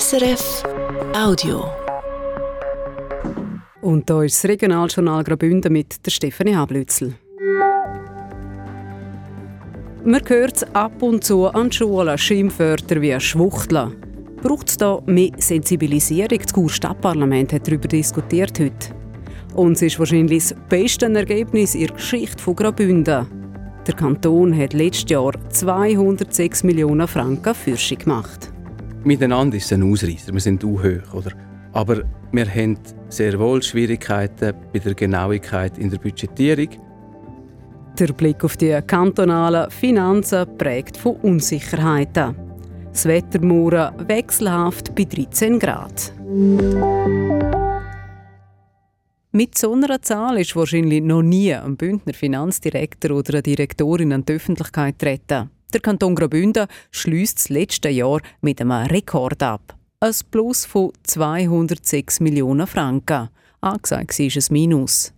SRF 0.00 0.62
Audio. 1.14 1.66
Und 3.82 4.08
da 4.08 4.22
ist 4.22 4.42
das 4.42 4.48
Regionaljournal 4.48 5.22
Graubünden 5.22 5.70
mit 5.70 6.06
der 6.06 6.10
Stefanie 6.10 6.54
Hablützel. 6.54 7.12
Man 10.02 10.22
hört 10.26 10.74
ab 10.74 11.02
und 11.02 11.22
zu 11.22 11.46
an 11.46 11.70
Schulen 11.70 12.16
Schimpfwörter 12.16 13.02
wie 13.02 13.20
Schwuchtler. 13.20 13.92
Braucht 14.42 14.70
es 14.70 14.78
da 14.78 15.02
mehr 15.04 15.32
Sensibilisierung? 15.36 16.38
Das 16.38 16.54
Kur-Stadtparlament 16.54 17.52
hat 17.52 17.68
darüber 17.68 17.88
diskutiert 17.88 18.58
heute. 18.60 18.94
Und 19.54 19.72
es 19.72 19.82
ist 19.82 19.98
wahrscheinlich 19.98 20.48
das 20.48 20.56
beste 20.70 21.12
Ergebnis 21.12 21.74
in 21.74 21.88
der 21.88 21.96
Geschichte 21.96 22.42
von 22.42 22.56
Graubünden. 22.56 23.26
Der 23.86 23.94
Kanton 23.94 24.56
hat 24.56 24.72
letztes 24.72 25.10
Jahr 25.10 25.32
206 25.50 26.64
Millionen 26.64 27.06
Franken 27.06 27.54
Fürschung 27.54 27.98
gemacht. 27.98 28.52
Miteinander 29.04 29.56
ist 29.56 29.64
es 29.64 29.72
ein 29.72 29.82
Ausreißer, 29.82 30.32
wir 30.32 30.40
sind 30.40 30.64
auch 30.64 30.82
hoch, 30.82 31.14
oder? 31.14 31.32
Aber 31.72 32.02
wir 32.30 32.46
haben 32.46 32.78
sehr 33.08 33.38
wohl 33.38 33.62
Schwierigkeiten 33.62 34.54
bei 34.72 34.78
der 34.78 34.94
Genauigkeit 34.94 35.76
in 35.78 35.90
der 35.90 35.98
Budgetierung. 35.98 36.68
Der 37.98 38.12
Blick 38.12 38.44
auf 38.44 38.56
die 38.56 38.80
kantonalen 38.86 39.70
Finanzen 39.70 40.46
prägt 40.56 40.96
von 40.96 41.16
Unsicherheiten. 41.16 42.36
Das 42.92 43.06
Wetter 43.06 43.40
morgen 43.40 44.08
wechselhaft 44.08 44.94
bei 44.94 45.04
13 45.04 45.58
Grad. 45.58 46.12
Mit 49.32 49.58
so 49.58 49.72
einer 49.72 50.00
Zahl 50.00 50.38
ist 50.38 50.54
wahrscheinlich 50.54 51.02
noch 51.02 51.22
nie 51.22 51.54
ein 51.54 51.76
Bündner 51.76 52.12
Finanzdirektor 52.12 53.12
oder 53.12 53.34
eine 53.34 53.42
Direktorin 53.42 54.12
an 54.12 54.24
die 54.24 54.34
Öffentlichkeit 54.34 54.98
treten. 54.98 55.50
Der 55.72 55.80
Kanton 55.80 56.14
Graubünden 56.14 56.66
schließt 56.90 57.38
das 57.38 57.48
letzte 57.48 57.88
Jahr 57.88 58.20
mit 58.42 58.60
einem 58.60 58.72
Rekord 58.72 59.42
ab. 59.42 59.74
Ein 60.00 60.12
Plus 60.30 60.66
von 60.66 60.92
206 61.02 62.20
Millionen 62.20 62.66
Franken. 62.66 63.30
Angesagt 63.62 64.18
war 64.18 64.26
ein 64.26 64.44
Minus. 64.50 65.14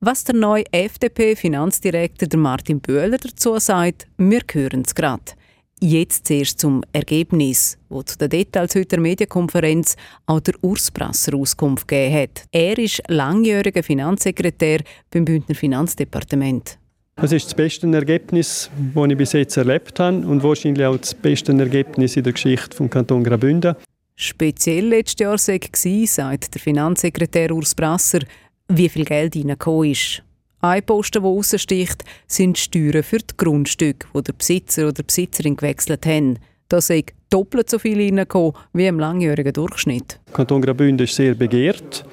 Was 0.00 0.24
der 0.24 0.36
neue 0.36 0.64
FDP-Finanzdirektor 0.72 2.38
Martin 2.38 2.80
Böhler 2.80 3.18
dazu 3.18 3.58
sagt, 3.58 4.06
wir 4.16 4.40
hören 4.50 4.82
es 4.86 4.94
gerade. 4.94 5.32
Jetzt 5.80 6.26
zuerst 6.26 6.58
zum 6.58 6.82
Ergebnis, 6.92 7.76
wo 7.88 8.02
zu 8.02 8.16
den 8.16 8.30
Details 8.30 8.74
heute 8.74 8.86
der 8.86 9.00
Medienkonferenz 9.00 9.96
auch 10.26 10.40
der 10.40 10.54
Urs 10.62 10.90
Brasser 10.90 11.34
Auskunft 11.36 11.86
gegeben 11.86 12.22
hat. 12.22 12.44
Er 12.50 12.78
ist 12.78 13.02
langjähriger 13.08 13.82
Finanzsekretär 13.82 14.80
beim 15.10 15.24
Bündner 15.24 15.54
Finanzdepartement. 15.54 16.77
Das 17.20 17.32
ist 17.32 17.46
das 17.46 17.54
beste 17.54 17.92
Ergebnis, 17.92 18.70
das 18.94 19.08
ich 19.08 19.16
bis 19.16 19.32
jetzt 19.32 19.56
erlebt 19.56 19.98
habe 19.98 20.18
und 20.18 20.40
wahrscheinlich 20.44 20.86
auch 20.86 20.96
das 20.96 21.14
beste 21.14 21.52
Ergebnis 21.52 22.16
in 22.16 22.22
der 22.22 22.32
Geschichte 22.32 22.76
des 22.76 22.90
Kanton 22.90 23.24
Graubünden. 23.24 23.74
Speziell 24.14 24.86
letztes 24.86 25.20
Jahr 25.20 25.32
war, 25.32 26.06
sagt 26.06 26.54
der 26.54 26.60
Finanzsekretär 26.60 27.50
Urs 27.50 27.74
Brasser, 27.74 28.20
wie 28.68 28.88
viel 28.88 29.04
Geld 29.04 29.34
reingekommen 29.34 29.90
ist. 29.90 30.22
Ein 30.60 30.84
Posten, 30.84 31.22
der 31.22 31.30
raussticht, 31.30 32.04
sind 32.28 32.56
Steuern 32.56 33.02
für 33.02 33.18
die 33.18 33.36
Grundstücke, 33.36 34.06
die 34.14 34.22
der 34.22 34.32
Besitzer 34.32 34.82
oder 34.84 34.92
die 34.92 35.02
Besitzerin 35.02 35.56
gewechselt 35.56 36.06
haben. 36.06 36.38
Da 36.68 36.80
sei 36.80 37.04
doppelt 37.30 37.68
so 37.68 37.80
viel 37.80 38.00
reingekommen 38.00 38.52
wie 38.72 38.86
im 38.86 39.00
langjährigen 39.00 39.52
Durchschnitt. 39.52 40.20
Der 40.28 40.34
Kanton 40.34 40.62
Graubünden 40.62 41.04
ist 41.04 41.16
sehr 41.16 41.34
begehrt 41.34 42.04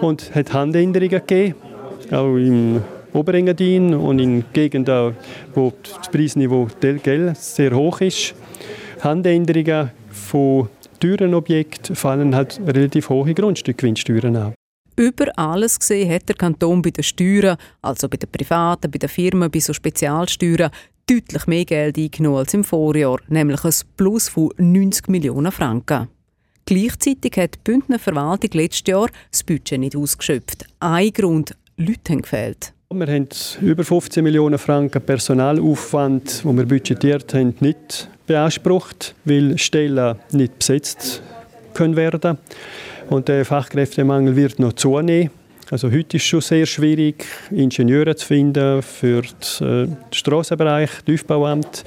und 0.00 0.32
hat 0.34 0.52
Handänderungen 0.52 1.10
gegeben, 1.10 1.56
auch 2.12 2.36
im 2.36 2.82
Oberengadin 3.12 3.94
und 3.94 4.18
in 4.18 4.44
Gegenden, 4.52 5.14
wo 5.54 5.72
das 5.82 6.10
Preisniveau 6.10 6.68
Geld 6.80 7.36
sehr 7.36 7.74
hoch 7.74 8.00
ist. 8.00 8.34
Handänderungen 9.00 9.90
von 10.10 10.68
teuren 11.00 11.34
Objekten 11.34 11.96
fallen 11.96 12.34
halt 12.34 12.60
relativ 12.66 13.08
hohe 13.08 13.34
Grundstückgewinnsteuern 13.34 14.36
an. 14.36 14.54
Über 14.96 15.26
alles 15.38 15.78
gesehen 15.78 16.12
hat 16.12 16.28
der 16.28 16.36
Kanton 16.36 16.82
bei 16.82 16.90
den 16.90 17.02
Steuern, 17.02 17.56
also 17.80 18.08
bei 18.08 18.18
den 18.18 18.30
Privaten, 18.30 18.90
bei 18.90 18.98
den 18.98 19.08
Firmen, 19.08 19.50
bei 19.50 19.58
so 19.58 19.72
Spezialsteuern, 19.72 20.70
deutlich 21.06 21.46
mehr 21.46 21.64
Geld 21.64 21.96
eingenommen 21.96 22.36
als 22.36 22.54
im 22.54 22.64
Vorjahr, 22.64 23.18
nämlich 23.28 23.64
ein 23.64 23.72
Plus 23.96 24.28
von 24.28 24.50
90 24.58 25.08
Millionen 25.08 25.52
Franken. 25.52 26.08
Gleichzeitig 26.66 27.36
hat 27.36 27.54
die 27.54 27.60
Bündner 27.64 27.98
Verwaltung 27.98 28.50
letztes 28.52 28.86
Jahr 28.86 29.08
das 29.30 29.42
Budget 29.42 29.80
nicht 29.80 29.96
ausgeschöpft. 29.96 30.66
Ein 30.78 31.12
Grund, 31.12 31.56
Leute 31.76 32.12
haben 32.12 32.22
gefehlt. 32.22 32.74
Wir 32.92 33.06
haben 33.06 33.28
über 33.60 33.84
15 33.84 34.24
Millionen 34.24 34.58
Franken 34.58 35.00
Personalaufwand, 35.00 36.42
den 36.42 36.58
wir 36.58 36.66
budgetiert 36.66 37.32
haben, 37.34 37.54
nicht 37.60 38.10
beansprucht, 38.26 39.14
weil 39.24 39.56
Stellen 39.58 40.16
nicht 40.32 40.58
besetzt 40.58 41.22
können 41.72 41.94
werden 41.94 42.36
und 43.08 43.28
der 43.28 43.44
Fachkräftemangel 43.44 44.34
wird 44.34 44.58
noch 44.58 44.72
zunehmen. 44.72 45.30
Also 45.70 45.88
heute 45.88 46.16
ist 46.16 46.24
es 46.24 46.28
schon 46.28 46.40
sehr 46.40 46.66
schwierig, 46.66 47.24
Ingenieure 47.52 48.16
zu 48.16 48.26
finden 48.26 48.82
für 48.82 49.22
den 49.22 49.92
äh, 49.92 49.96
Strassenbereich, 50.10 50.90
Tiefbauamt, 51.06 51.84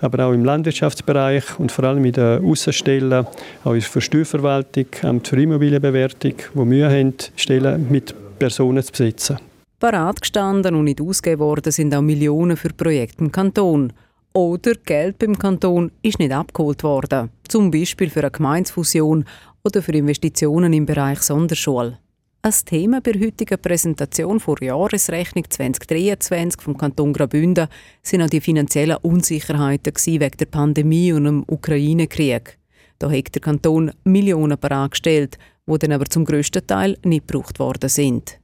aber 0.00 0.24
auch 0.24 0.32
im 0.32 0.46
Landwirtschaftsbereich 0.46 1.60
und 1.60 1.70
vor 1.70 1.84
allem 1.84 2.06
in 2.06 2.12
den 2.12 2.42
Aussenstellen, 2.42 3.26
auch 3.62 3.74
in 3.74 3.84
der 3.94 4.00
Steuerverwaltung, 4.00 4.86
Amt 5.02 5.28
für 5.28 5.36
Immobilienbewertung, 5.36 6.36
wo 6.54 6.64
Mühe 6.64 6.88
haben, 6.88 7.12
Stellen 7.36 7.88
mit 7.90 8.14
Personen 8.38 8.82
zu 8.82 8.92
besetzen. 8.92 9.36
Parat 9.78 10.22
gestanden 10.22 10.74
und 10.74 10.84
nicht 10.84 11.02
ausgegeben 11.02 11.40
worden 11.40 11.70
sind 11.70 11.94
auch 11.94 12.00
Millionen 12.00 12.56
für 12.56 12.70
Projekte 12.70 13.22
im 13.22 13.30
Kanton. 13.30 13.92
Oder 14.32 14.72
Geld 14.74 15.18
beim 15.18 15.38
Kanton 15.38 15.92
ist 16.00 16.18
nicht 16.18 16.32
abgeholt 16.32 16.82
worden. 16.82 17.30
Zum 17.46 17.70
Beispiel 17.70 18.08
für 18.08 18.20
eine 18.20 18.30
Gemeinsfusion 18.30 19.26
oder 19.64 19.82
für 19.82 19.92
Investitionen 19.92 20.72
im 20.72 20.86
Bereich 20.86 21.20
Sonderschule. 21.20 21.98
Ein 22.40 22.54
Thema 22.64 23.00
bei 23.02 23.12
der 23.12 23.26
heutigen 23.26 23.60
Präsentation 23.60 24.40
vor 24.40 24.62
Jahresrechnung 24.62 25.44
2023 25.50 26.62
vom 26.62 26.78
Kanton 26.78 27.12
Graubünden 27.12 27.68
sind 28.02 28.22
auch 28.22 28.30
die 28.30 28.40
finanziellen 28.40 28.98
Unsicherheiten 29.02 29.92
wegen 29.94 30.36
der 30.38 30.46
Pandemie 30.46 31.12
und 31.12 31.24
dem 31.24 31.44
Ukraine-Krieg. 31.48 32.56
Da 32.98 33.10
hat 33.10 33.34
der 33.34 33.42
Kanton 33.42 33.90
Millionen 34.04 34.58
bereitgestellt, 34.58 35.36
die 35.66 35.78
dann 35.78 35.92
aber 35.92 36.06
zum 36.06 36.24
grössten 36.24 36.66
Teil 36.66 36.96
nicht 37.04 37.26
gebraucht 37.26 37.58
worden 37.58 37.90
sind. 37.90 38.38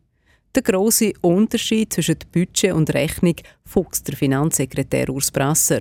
Der 0.55 0.63
grosse 0.63 1.15
Unterschied 1.23 1.95
zwischen 1.95 2.19
Budget 2.31 2.75
und 2.75 2.93
Rechnung 2.93 3.37
fuchst 3.65 4.07
der 4.07 4.17
Finanzsekretär 4.17 5.09
Urs 5.09 5.31
Brasser. 5.31 5.81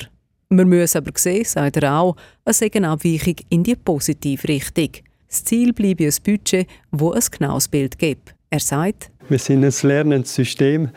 Wir 0.49 0.65
müssen 0.65 0.97
aber 0.97 1.11
sehen, 1.15 1.43
sagt 1.43 1.77
er 1.77 1.93
auch, 1.93 2.15
eine 2.45 2.89
Abweichung 2.89 3.35
in 3.49 3.63
die 3.63 3.75
positive 3.75 4.47
Richtung. 4.47 4.89
Das 5.27 5.43
Ziel 5.43 5.73
bleibe 5.73 6.05
ein 6.05 6.13
Budget, 6.23 6.67
wo 6.91 7.11
ein 7.11 7.23
genaues 7.29 7.67
Bild 7.67 7.97
gibt. 7.97 8.33
Er 8.49 8.61
sagt, 8.61 9.11
wir 9.27 9.39
sind 9.39 9.63
ein 9.65 9.73
lernendes 9.83 10.35
System 10.35 10.89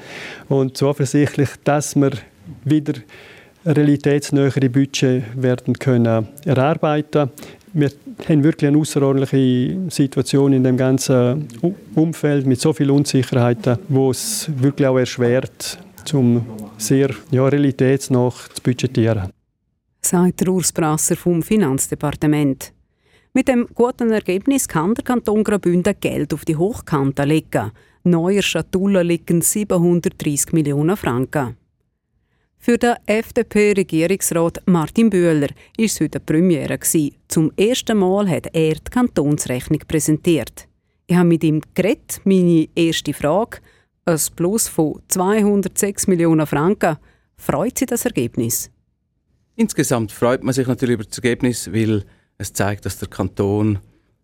und 0.48 0.76
zuversichtlich, 0.76 1.50
dass 1.64 1.96
wir 1.96 2.12
wieder 2.64 2.94
realitätsnähere 3.66 4.70
Budget 4.70 5.24
werden 5.34 5.78
können 5.78 6.28
erarbeiten. 6.44 7.30
Wir 7.76 7.90
haben 8.28 8.44
wirklich 8.44 8.68
eine 8.68 8.78
außerordentliche 8.78 9.90
Situation 9.90 10.52
in 10.52 10.62
dem 10.62 10.76
ganzen 10.76 11.48
Umfeld 11.96 12.46
mit 12.46 12.60
so 12.60 12.72
vielen 12.72 12.90
Unsicherheiten, 12.90 13.78
wo 13.88 14.12
es 14.12 14.48
wirklich 14.56 14.86
auch 14.86 14.96
erschwert, 14.96 15.78
zum 16.04 16.46
sehr 16.78 17.10
ja, 17.32 17.48
realitätsnah 17.48 18.30
zu 18.30 18.62
budgetieren. 18.62 19.30
Sagt 20.02 20.46
Urs 20.46 20.70
Brasser 20.70 21.16
vom 21.16 21.42
Finanzdepartement. 21.42 22.72
Mit 23.32 23.48
dem 23.48 23.66
guten 23.74 24.12
Ergebnis 24.12 24.68
kann 24.68 24.94
der 24.94 25.02
Kanton 25.02 25.42
Graubünden 25.42 25.96
Geld 25.98 26.32
auf 26.32 26.44
die 26.44 26.54
Hochkante 26.54 27.24
legen. 27.24 27.72
Neuer 28.04 28.42
Schatulle 28.42 29.02
liegen 29.02 29.40
730 29.40 30.52
Millionen 30.52 30.96
Franken. 30.96 31.56
Für 32.64 32.78
den 32.78 32.94
FDP-Regierungsrat 33.04 34.62
Martin 34.64 35.10
Bühler 35.10 35.48
war 35.48 35.48
es 35.76 36.00
heute 36.00 36.16
eine 36.16 36.24
Premiere. 36.24 36.78
Zum 37.28 37.52
ersten 37.58 37.98
Mal 37.98 38.26
hat 38.26 38.46
er 38.54 38.76
die 38.76 38.90
Kantonsrechnung 38.90 39.80
präsentiert. 39.86 40.66
Ich 41.06 41.14
habe 41.14 41.28
mit 41.28 41.44
ihm 41.44 41.60
geredet. 41.74 42.22
Meine 42.24 42.66
erste 42.74 43.12
Frage: 43.12 43.58
Ein 44.06 44.18
Plus 44.34 44.68
von 44.68 44.98
206 45.08 46.06
Millionen 46.06 46.46
Franken. 46.46 46.96
Freut 47.36 47.76
Sie 47.76 47.84
das 47.84 48.06
Ergebnis? 48.06 48.70
Insgesamt 49.56 50.10
freut 50.10 50.42
man 50.42 50.54
sich 50.54 50.66
natürlich 50.66 50.94
über 50.94 51.04
das 51.04 51.18
Ergebnis, 51.18 51.70
weil 51.70 52.06
es 52.38 52.54
zeigt, 52.54 52.86
dass 52.86 52.96
der 52.96 53.08
Kanton 53.08 53.78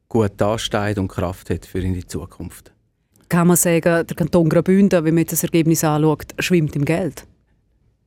gut 0.09 0.33
dasteht 0.39 0.97
und 0.97 1.09
Kraft 1.09 1.51
hat 1.51 1.67
für 1.67 1.81
in 1.81 1.93
die 1.93 2.07
Zukunft. 2.07 2.73
Kann 3.29 3.49
man 3.49 3.59
sagen, 3.59 4.07
der 4.07 4.17
Kanton 4.17 4.49
Graubünden, 4.49 5.05
wenn 5.05 5.15
man 5.15 5.27
das 5.27 5.43
Ergebnis 5.43 5.85
anschaut, 5.85 6.29
schwimmt 6.39 6.75
im 6.75 6.87
Geld? 6.87 7.27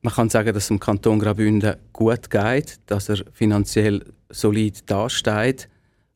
Man 0.04 0.12
kann 0.12 0.28
sagen, 0.28 0.52
dass 0.52 0.64
es 0.64 0.68
dem 0.68 0.78
Kanton 0.78 1.18
Graubünden 1.18 1.76
gut 1.94 2.28
geht, 2.28 2.78
dass 2.84 3.08
er 3.08 3.24
finanziell 3.32 4.04
solid 4.28 4.82
dasteht. 4.90 5.70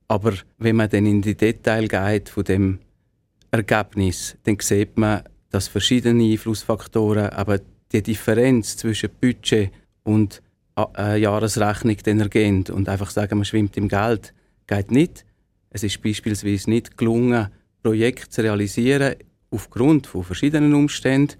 Aber 0.08 0.34
wenn 0.58 0.76
man 0.76 0.90
dann 0.90 1.06
in 1.06 1.22
die 1.22 1.34
Details 1.34 1.88
geht 1.88 2.28
von 2.28 2.44
dem 2.44 2.80
Ergebnis, 3.50 4.36
dann 4.44 4.58
sieht 4.60 4.98
man, 4.98 5.22
dass 5.48 5.68
verschiedene 5.68 6.22
Einflussfaktoren, 6.22 7.30
aber 7.30 7.60
die 7.90 8.02
Differenz 8.02 8.76
zwischen 8.76 9.08
Budget 9.22 9.70
und 10.04 10.42
eine 10.74 11.16
Jahresrechnung 11.16 11.96
dann 12.04 12.20
ergehen 12.20 12.66
und 12.70 12.90
einfach 12.90 13.08
sagen, 13.08 13.38
man 13.38 13.46
schwimmt 13.46 13.78
im 13.78 13.88
Geld, 13.88 14.34
geht 14.66 14.90
nicht. 14.90 15.24
Es 15.70 15.82
ist 15.82 16.02
beispielsweise 16.02 16.68
nicht 16.68 16.98
gelungen, 16.98 17.48
Projekte 17.82 18.28
zu 18.28 18.42
realisieren 18.42 19.14
aufgrund 19.50 20.06
von 20.06 20.24
verschiedenen 20.24 20.74
Umständen. 20.74 21.36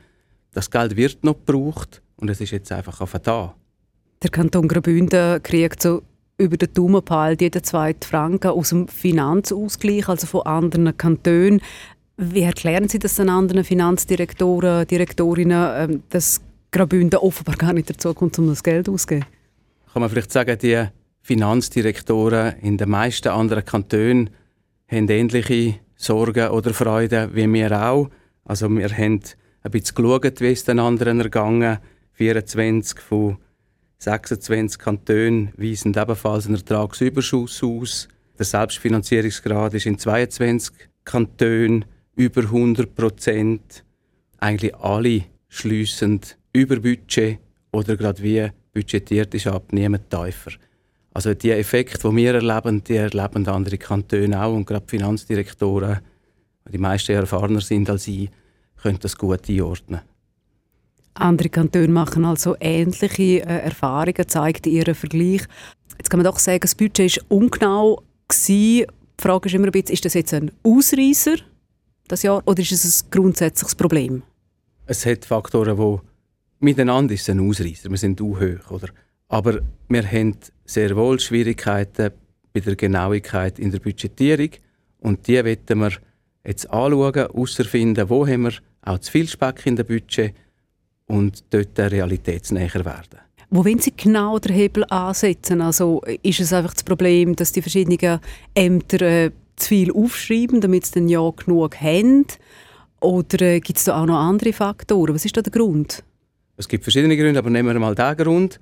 Das 0.53 0.71
Geld 0.71 0.97
wird 0.97 1.25
noch 1.25 1.45
gebraucht 1.45 2.01
und 2.19 2.31
es 2.31 2.41
ist 2.41 2.51
jetzt 2.51 2.71
einfach 2.73 3.01
auf 3.01 3.17
da. 3.23 3.55
Der 4.23 4.31
Kanton 4.31 4.69
Graubünden 4.69 5.43
kriegt 5.43 5.83
so 5.83 6.03
über 6.39 6.57
den 6.57 6.73
Daumen 6.73 7.05
peilt 7.05 7.41
jeden 7.41 7.63
zweiten 7.65 8.03
Franken 8.03 8.49
aus 8.49 8.69
dem 8.69 8.87
Finanzausgleich, 8.87 10.09
also 10.09 10.27
von 10.27 10.43
anderen 10.43 10.97
Kantonen. 10.97 11.61
Wie 12.17 12.43
erklären 12.43 12.89
Sie 12.89 12.99
das 12.99 13.17
den 13.17 13.29
anderen 13.29 13.65
Finanzdirektoren, 13.65 14.87
Direktorinnen, 14.87 15.91
ähm, 15.91 16.03
dass 16.11 16.41
Graubünden 16.71 17.19
offenbar 17.19 17.57
gar 17.57 17.73
nicht 17.73 17.91
dazu 17.91 18.15
kommt, 18.15 18.39
um 18.39 18.49
das 18.49 18.63
Geld 18.63 18.89
auszugeben? 18.89 19.27
Kann 19.93 20.01
man 20.01 20.11
vielleicht 20.11 20.33
sagen, 20.33 20.59
die 20.59 20.85
Finanzdirektoren 21.23 22.55
in 22.61 22.77
den 22.77 22.89
meisten 22.89 23.29
anderen 23.29 23.65
Kantonen 23.65 24.31
haben 24.89 25.09
ähnliche 25.09 25.77
Sorgen 25.97 26.49
oder 26.49 26.73
Freuden 26.73 27.35
wie 27.35 27.53
wir 27.53 27.83
auch. 27.83 28.09
Also 28.45 28.69
wir 28.69 28.89
haben 28.91 29.21
ein 29.63 29.71
bisschen 29.71 29.95
geschaut, 29.97 30.41
wie 30.41 30.53
es 30.53 30.65
den 30.65 30.79
anderen 30.79 31.21
ergangen. 31.21 31.79
24 32.19 32.99
von 32.99 33.39
26 33.99 34.81
Kantonen 34.81 35.53
weisen 35.57 35.95
ebenfalls 35.97 36.47
einen 36.47 36.57
Ertragsüberschuss 36.57 37.63
aus. 37.63 38.09
Der 38.37 38.45
Selbstfinanzierungsgrad 38.45 39.75
ist 39.75 39.87
in 39.87 39.99
22 39.99 40.75
Kantonen 41.05 41.85
über 42.17 42.43
100 42.43 42.93
Prozent. 42.93 43.85
Eigentlich 44.39 44.75
alle 44.75 45.27
schliessend 45.49 46.37
über 46.53 46.81
Budget 46.81 47.39
oder 47.71 47.97
gerade 47.97 48.21
wie 48.21 48.49
budgetiert 48.73 49.33
ist 49.35 49.47
ab, 49.47 49.73
niemand 49.73 50.11
tiefer. 50.11 50.51
Also 51.13 51.35
die 51.35 51.53
Effekte, 51.53 52.09
die 52.09 52.17
wir 52.17 52.35
erleben, 52.35 52.83
die 52.83 52.97
erleben 52.97 53.47
andere 53.47 53.79
Kantone 53.79 54.43
auch 54.43 54.55
und 54.57 54.67
gerade 54.67 54.87
die 54.87 54.99
Finanzdirektoren, 54.99 56.01
die 56.69 56.79
meisten 56.79 57.13
erfahrener 57.13 57.61
sind 57.61 57.89
als 57.89 58.09
ich, 58.09 58.29
können 58.83 58.99
das 59.01 59.17
gut 59.17 59.49
einordnen. 59.49 60.01
Andere 61.21 61.49
Kantone 61.49 61.89
machen 61.89 62.25
also 62.25 62.57
ähnliche 62.61 63.41
äh, 63.41 63.65
Erfahrungen, 63.65 64.29
zeigt 64.29 64.67
ihren 64.67 64.95
Vergleich. 64.95 65.43
Jetzt 65.97 66.11
kann 66.11 66.19
man 66.19 66.25
doch 66.25 66.39
sagen, 66.39 66.61
das 66.61 66.75
Budget 66.75 67.17
war 67.17 67.37
ungenau. 67.37 68.03
Die 68.47 68.87
Frage 69.21 69.49
ist 69.49 69.55
immer 69.55 69.67
ein 69.67 69.73
bisschen, 69.73 69.95
ist 69.95 70.05
das 70.05 70.15
jetzt 70.15 70.35
ein 70.35 70.53
Ausreißer, 70.63 71.37
das 72.07 72.23
Jahr, 72.23 72.43
oder 72.47 72.61
ist 72.61 72.73
es 72.73 73.05
ein 73.05 73.11
grundsätzliches 73.11 73.75
Problem? 73.75 74.23
Es 74.87 75.05
hat 75.05 75.25
Faktoren, 75.25 75.77
die 75.77 75.99
miteinander 76.61 77.15
ist 77.15 77.29
ein 77.29 77.41
Ausreißer. 77.41 77.91
Wir 77.91 77.97
sind 77.97 78.21
auch 78.21 78.41
hoch, 78.41 78.71
oder? 78.71 78.89
Aber 79.29 79.61
wir 79.89 80.07
haben 80.11 80.37
sehr 80.65 80.97
wohl 80.97 81.21
Schwierigkeiten 81.21 82.13
bei 82.53 82.61
der 82.61 82.77
Genauigkeit 82.77 83.59
in 83.59 83.71
der 83.71 83.81
Budgetierung 83.81 84.51
und 85.01 85.27
die 85.27 85.37
wollen 85.37 85.81
wir 85.81 85.93
jetzt 86.45 86.71
anschauen, 86.71 87.15
herausfinden, 87.15 88.09
wo 88.09 88.27
haben 88.27 88.43
wir 88.43 88.53
auch 88.83 88.99
zu 88.99 89.13
viel 89.13 89.29
Speck 89.29 89.67
in 89.67 89.77
dem 89.77 89.87
Budget 89.87 90.35
und 91.09 91.45
dort 91.51 91.79
realitätsnäher 91.79 92.85
werden. 92.85 93.19
Wo 93.51 93.65
wollen 93.65 93.79
Sie 93.79 93.95
genau 93.97 94.39
den 94.39 94.55
Hebel 94.55 94.85
ansetzen? 94.91 95.63
Also 95.63 96.03
ist 96.23 96.41
es 96.41 96.53
einfach 96.53 96.75
das 96.75 96.85
Problem, 96.85 97.35
dass 97.35 97.53
die 97.53 97.63
verschiedenen 97.63 98.21
Ämter 98.55 99.01
äh, 99.01 99.31
zu 99.57 99.69
viel 99.69 99.91
aufschreiben, 99.93 100.61
damit 100.61 100.87
sie 100.87 100.95
dann 100.95 101.09
ja 101.09 101.29
genug 101.31 101.81
haben? 101.81 102.27
Oder 103.01 103.41
äh, 103.41 103.61
gibt 103.61 103.79
es 103.79 103.85
da 103.85 104.03
auch 104.03 104.07
noch 104.07 104.19
andere 104.19 104.53
Faktoren? 104.53 105.15
Was 105.15 105.25
ist 105.25 105.37
da 105.37 105.41
der 105.41 105.53
Grund? 105.53 106.05
Es 106.57 106.69
gibt 106.69 106.85
verschiedene 106.85 107.17
Gründe, 107.17 107.39
aber 107.39 107.51
nehmen 107.51 107.73
wir 107.73 107.81
mal 107.81 107.95
den 107.95 108.17
Grund. 108.17 108.61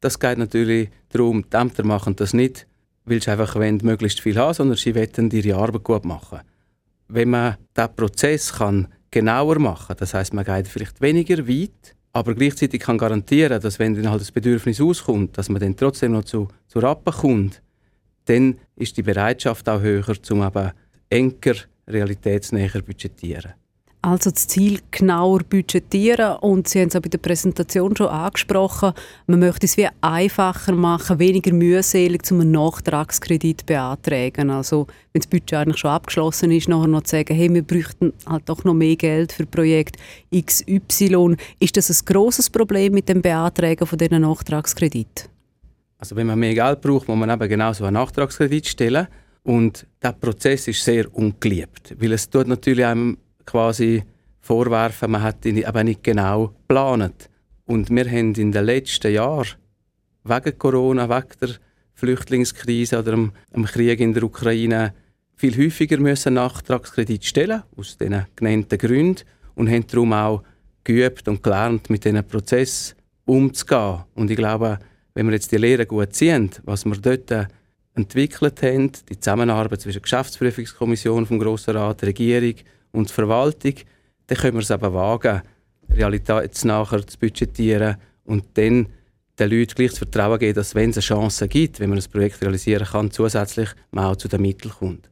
Das 0.00 0.18
geht 0.18 0.38
natürlich 0.38 0.90
darum, 1.08 1.44
die 1.50 1.56
Ämter 1.56 1.84
machen 1.84 2.14
das 2.16 2.32
nicht, 2.32 2.66
weil 3.06 3.20
sie 3.22 3.30
einfach 3.30 3.56
wollen, 3.56 3.80
möglichst 3.82 4.20
viel 4.20 4.36
haben, 4.36 4.54
sondern 4.54 4.76
sie 4.76 4.94
wollen 4.94 5.30
ihre 5.30 5.56
Arbeit 5.56 5.84
gut 5.84 6.04
machen. 6.04 6.40
Wenn 7.08 7.30
man 7.30 7.56
diesen 7.76 7.96
Prozess 7.96 8.52
kann 8.52 8.88
genauer 9.10 9.58
machen 9.58 9.96
das 9.98 10.14
heißt, 10.14 10.34
man 10.34 10.44
geht 10.44 10.68
vielleicht 10.68 11.00
weniger 11.00 11.46
weit, 11.46 11.96
aber 12.12 12.34
gleichzeitig 12.34 12.80
kann 12.80 12.98
garantieren, 12.98 13.60
dass 13.60 13.78
wenn 13.78 13.94
dann 13.94 14.10
halt 14.10 14.20
das 14.20 14.32
Bedürfnis 14.32 14.80
auskommt, 14.80 15.36
dass 15.38 15.48
man 15.48 15.60
dann 15.60 15.76
trotzdem 15.76 16.12
noch 16.12 16.24
zu, 16.24 16.48
zu 16.68 16.78
Rappen 16.78 17.12
kommt, 17.12 17.62
dann 18.26 18.58
ist 18.76 18.96
die 18.96 19.02
Bereitschaft 19.02 19.68
auch 19.68 19.80
höher, 19.80 20.16
um 20.30 20.42
eben 20.42 20.70
enger 21.08 21.54
realitätsnäher 21.86 22.82
budgetieren. 22.82 23.54
Also 24.02 24.30
das 24.30 24.48
Ziel 24.48 24.80
genauer 24.90 25.40
budgetieren 25.40 26.36
und 26.36 26.68
Sie 26.68 26.80
haben 26.80 26.88
es 26.88 26.96
auch 26.96 27.02
bei 27.02 27.10
der 27.10 27.18
Präsentation 27.18 27.94
schon 27.94 28.06
angesprochen, 28.06 28.94
man 29.26 29.40
möchte 29.40 29.66
es 29.66 29.76
wie 29.76 29.88
einfacher 30.00 30.72
machen, 30.72 31.18
weniger 31.18 31.52
mühselig, 31.52 32.22
um 32.30 32.40
einen 32.40 32.52
Nachtragskredit 32.52 33.66
beantragen. 33.66 34.48
Also 34.48 34.86
wenn 35.12 35.20
das 35.20 35.26
Budget 35.26 35.52
eigentlich 35.52 35.76
schon 35.76 35.90
abgeschlossen 35.90 36.50
ist, 36.50 36.66
nachher 36.66 36.88
noch 36.88 37.02
zu 37.02 37.16
sagen, 37.16 37.34
hey, 37.34 37.52
wir 37.52 37.62
bräuchten 37.62 38.14
halt 38.26 38.48
doch 38.48 38.64
noch 38.64 38.72
mehr 38.72 38.96
Geld 38.96 39.32
für 39.32 39.44
Projekt 39.44 39.96
XY. 40.34 41.36
Ist 41.58 41.76
das 41.76 41.90
ein 41.90 42.04
grosses 42.06 42.48
Problem 42.48 42.94
mit 42.94 43.06
dem 43.06 43.20
Beantragen 43.20 43.86
von 43.86 43.98
diesen 43.98 44.22
Nachtragskredit? 44.22 45.28
Also 45.98 46.16
wenn 46.16 46.26
man 46.26 46.38
mehr 46.38 46.54
Geld 46.54 46.80
braucht, 46.80 47.06
muss 47.06 47.18
man 47.18 47.28
eben 47.28 47.48
genau 47.50 47.74
so 47.74 47.84
einen 47.84 47.94
Nachtragskredit 47.94 48.66
stellen 48.66 49.08
und 49.42 49.86
der 50.02 50.12
Prozess 50.12 50.68
ist 50.68 50.82
sehr 50.82 51.14
ungeliebt, 51.14 51.94
weil 51.98 52.12
es 52.12 52.30
tut 52.30 52.46
natürlich 52.46 52.86
einem 52.86 53.18
quasi 53.50 54.02
vorwerfen, 54.40 55.10
man 55.10 55.22
hat 55.22 55.44
ihn 55.44 55.64
aber 55.64 55.84
nicht 55.84 56.02
genau 56.02 56.48
geplant. 56.48 57.28
Und 57.66 57.90
wir 57.90 58.06
haben 58.06 58.34
in 58.34 58.52
den 58.52 58.64
letzten 58.64 59.12
Jahren 59.12 59.48
wegen 60.24 60.58
Corona, 60.58 61.08
wegen 61.08 61.28
der 61.40 61.50
Flüchtlingskrise 61.94 62.98
oder 62.98 63.12
dem, 63.12 63.32
dem 63.54 63.64
Krieg 63.64 64.00
in 64.00 64.14
der 64.14 64.22
Ukraine 64.22 64.94
viel 65.36 65.56
häufiger 65.56 65.98
müssen 65.98 66.34
Nachtragskredit 66.34 67.24
stellen 67.24 67.62
aus 67.76 67.96
den 67.96 68.26
genannten 68.36 68.78
Gründen 68.78 69.22
und 69.54 69.70
haben 69.70 69.86
darum 69.86 70.12
auch 70.12 70.42
geübt 70.84 71.28
und 71.28 71.42
gelernt, 71.42 71.90
mit 71.90 72.04
diesen 72.04 72.26
Prozess 72.26 72.94
umzugehen. 73.24 74.04
Und 74.14 74.30
ich 74.30 74.36
glaube, 74.36 74.78
wenn 75.14 75.26
wir 75.26 75.34
jetzt 75.34 75.52
die 75.52 75.56
Lehre 75.56 75.86
gut 75.86 76.12
ziehen, 76.14 76.50
was 76.64 76.84
wir 76.84 76.96
dort 76.96 77.48
entwickelt 77.94 78.62
haben, 78.62 78.92
die 79.08 79.18
Zusammenarbeit 79.18 79.80
zwischen 79.80 79.96
der 79.96 80.02
Geschäftsprüfungskommission 80.02 81.26
vom 81.26 81.38
Grossen 81.38 81.76
Rat, 81.76 82.02
der 82.02 82.08
Regierung 82.08 82.54
und 82.92 83.08
die 83.08 83.12
Verwaltung, 83.12 83.74
dann 84.26 84.38
können 84.38 84.54
wir 84.54 84.62
es 84.62 84.70
eben 84.70 84.94
wagen, 84.94 85.42
realitätsnachher 85.90 87.06
zu 87.06 87.18
budgetieren 87.18 87.96
und 88.24 88.44
dann 88.54 88.86
den 89.38 89.50
Leuten 89.50 89.74
gleich 89.74 89.92
zu 89.92 89.98
Vertrauen 89.98 90.38
geben, 90.38 90.54
dass 90.54 90.74
wenn 90.74 90.90
es 90.90 90.96
eine 90.96 91.02
Chance 91.02 91.48
gibt, 91.48 91.80
wenn 91.80 91.90
man 91.90 91.98
ein 91.98 92.10
Projekt 92.10 92.42
realisieren 92.42 92.86
kann, 92.86 93.10
zusätzlich 93.10 93.70
man 93.90 94.04
auch 94.04 94.16
zu 94.16 94.28
den 94.28 94.42
Mitteln 94.42 94.72
kommt. 94.78 95.10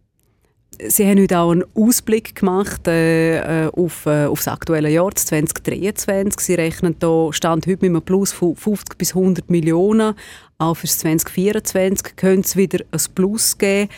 Sie 0.87 1.09
haben 1.09 1.21
heute 1.21 1.39
auch 1.39 1.51
einen 1.51 1.65
Ausblick 1.75 2.37
gemacht 2.37 2.87
äh, 2.87 3.65
äh 3.65 3.71
auf, 3.73 4.07
äh, 4.07 4.27
auf 4.27 4.39
das 4.39 4.49
aktuelle 4.49 4.91
Jahr 4.91 5.13
2023. 5.13 6.39
Sie 6.39 6.55
rechnen 6.55 6.95
da 7.01 7.33
Stand 7.33 7.67
heute 7.67 7.79
mit 7.81 7.91
einem 7.91 8.03
Plus 8.03 8.33
von 8.33 8.55
50 8.55 8.97
bis 8.97 9.17
100 9.17 9.51
Millionen. 9.51 10.15
Auch 10.59 10.75
für 10.75 10.87
2024 10.87 12.15
könnte 12.15 12.47
es 12.47 12.57
wieder 12.57 12.85
ein 12.93 13.01
Plus 13.15 13.59
geben. 13.59 13.91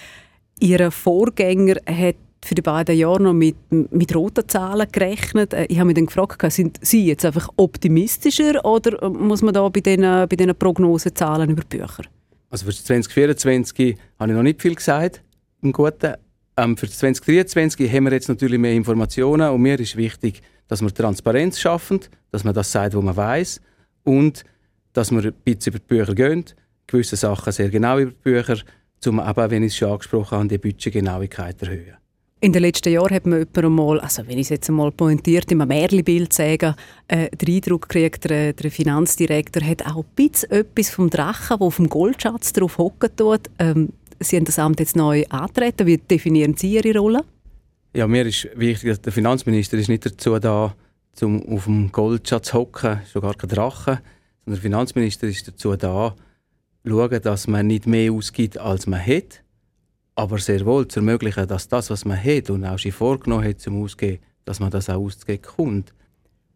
Ihr 0.59 0.91
Vorgänger 0.91 1.77
hat 1.87 2.17
für 2.45 2.55
die 2.55 2.63
beiden 2.63 2.97
Jahre 2.97 3.23
noch 3.23 3.33
mit, 3.33 3.57
mit 3.71 4.15
roten 4.15 4.49
Zahlen 4.49 4.87
gerechnet. 4.91 5.53
Äh, 5.53 5.67
ich 5.67 5.79
habe 5.79 5.87
mich 5.87 5.97
dann 5.97 6.07
gefragt, 6.07 6.41
sind 6.53 6.79
Sie 6.83 7.07
jetzt 7.07 7.25
einfach 7.25 7.49
optimistischer 7.57 8.65
oder 8.65 9.03
äh, 9.03 9.09
muss 9.09 9.43
man 9.43 9.55
da 9.55 9.69
bei 9.69 9.81
diesen, 9.81 10.03
bei 10.03 10.37
diesen 10.37 10.55
Prognosezahlen 10.55 11.51
über 11.51 11.63
Bücher? 11.65 12.05
Also 12.51 12.67
für 12.67 12.73
2024 12.73 13.97
habe 14.19 14.31
ich 14.33 14.37
noch 14.37 14.43
nicht 14.43 14.61
viel 14.61 14.75
gesagt, 14.75 15.23
im 15.63 15.73
Guten. 15.73 16.15
Ähm, 16.57 16.77
für 16.77 16.89
2023 16.89 17.93
haben 17.93 18.05
wir 18.05 18.13
jetzt 18.13 18.29
natürlich 18.29 18.59
mehr 18.59 18.73
Informationen 18.73 19.51
und 19.51 19.61
mir 19.61 19.79
ist 19.79 19.97
wichtig, 19.97 20.43
dass 20.67 20.83
wir 20.83 20.93
Transparenz 20.93 21.61
schaffen, 21.61 22.01
dass 22.31 22.45
man 22.45 22.55
das 22.55 22.73
sagt, 22.73 22.95
was 22.95 23.03
man 23.03 23.17
weiß 23.17 23.61
und 24.05 24.45
dass 24.93 25.11
wir 25.11 25.25
ein 25.25 25.35
bisschen 25.45 25.73
über 25.73 25.79
die 25.79 25.87
Bücher 25.87 26.15
gehen, 26.15 26.45
gewisse 26.87 27.17
Sachen 27.17 27.53
sehr 27.53 27.71
genau 27.71 27.99
über 27.99 28.11
die 28.11 28.23
Bücher, 28.23 28.59
um 29.07 29.21
eben, 29.21 29.51
wenn 29.51 29.63
ich 29.63 29.73
es 29.73 29.79
schon 29.79 29.93
angesprochen 29.93 30.39
habe, 30.39 30.49
die 30.49 30.59
Budgetgenauigkeit 30.59 31.63
erhöhen. 31.63 32.00
In 32.43 32.55
den 32.55 32.63
letzten 32.63 32.91
Jahren 32.91 33.15
hat 33.15 33.27
man 33.27 33.47
einmal, 33.55 34.01
also 34.01 34.27
wenn 34.27 34.39
ich 34.39 34.47
es 34.47 34.49
jetzt 34.49 34.71
einmal 34.71 34.91
pointiert, 34.93 35.53
in 35.53 35.61
einem 35.61 35.69
Märchenbild 35.69 36.33
sagen, 36.33 36.75
äh, 37.09 37.29
den 37.37 37.55
Eindruck 37.57 37.91
gekriegt, 37.91 38.31
der, 38.31 38.55
der, 38.55 38.71
Finanzdirektor 38.71 39.63
hat 39.63 39.85
auch 39.85 40.05
ein 40.05 40.05
bisschen 40.17 40.51
etwas 40.51 40.89
vom 40.89 41.11
Drachen, 41.11 41.59
der 41.59 41.67
auf 41.67 41.77
dem 41.77 41.91
Goldschatz 41.91 42.55
drauf 42.55 42.79
hocken 42.79 43.15
tut. 43.15 43.51
Ähm, 43.59 43.91
Sie 44.21 44.37
haben 44.37 44.47
das 44.47 44.59
Amt 44.59 44.81
jetzt 44.81 44.97
neu 44.97 45.25
antreten. 45.29 45.87
Wie 45.87 45.99
definieren 45.99 46.57
Sie 46.57 46.77
Ihre 46.77 46.99
Rolle? 46.99 47.25
Ja, 47.95 48.07
mir 48.07 48.25
ist 48.25 48.49
wichtig, 48.55 49.03
der 49.03 49.13
Finanzminister 49.13 49.77
ist 49.77 49.89
nicht 49.89 50.07
dazu 50.07 50.39
da, 50.39 50.75
um 51.21 51.47
auf 51.47 51.65
dem 51.65 51.93
Goldschatz 51.93 52.49
zu 52.49 52.55
hocken, 52.55 53.01
schon 53.13 53.21
gar 53.21 53.35
kein 53.35 53.51
Drache, 53.51 54.01
sondern 54.45 54.55
der 54.55 54.63
Finanzminister 54.63 55.27
ist 55.27 55.47
dazu 55.47 55.77
da, 55.77 56.15
schauen, 56.87 57.23
dass 57.23 57.47
man 57.49 57.67
nicht 57.67 57.87
mehr 57.87 58.13
ausgibt, 58.13 58.57
als 58.57 58.87
man 58.87 59.05
hat 59.05 59.43
aber 60.15 60.39
sehr 60.39 60.65
wohl 60.67 60.87
zu 60.89 61.01
ermöglichen, 61.01 61.47
dass 61.47 61.69
das, 61.69 61.91
was 61.91 62.05
man 62.05 62.23
hat 62.23 62.51
und 62.51 62.65
auch 62.65 62.79
schon 62.79 62.93
vorgenommen 62.93 63.45
hat 63.45 63.61
zum 63.61 63.83
Ausgeben, 63.83 64.19
dass 64.45 64.61
man 64.61 64.71
das 64.71 64.91
auch 64.91 65.01
auszugeben 65.01 65.43
kommt. 65.43 65.95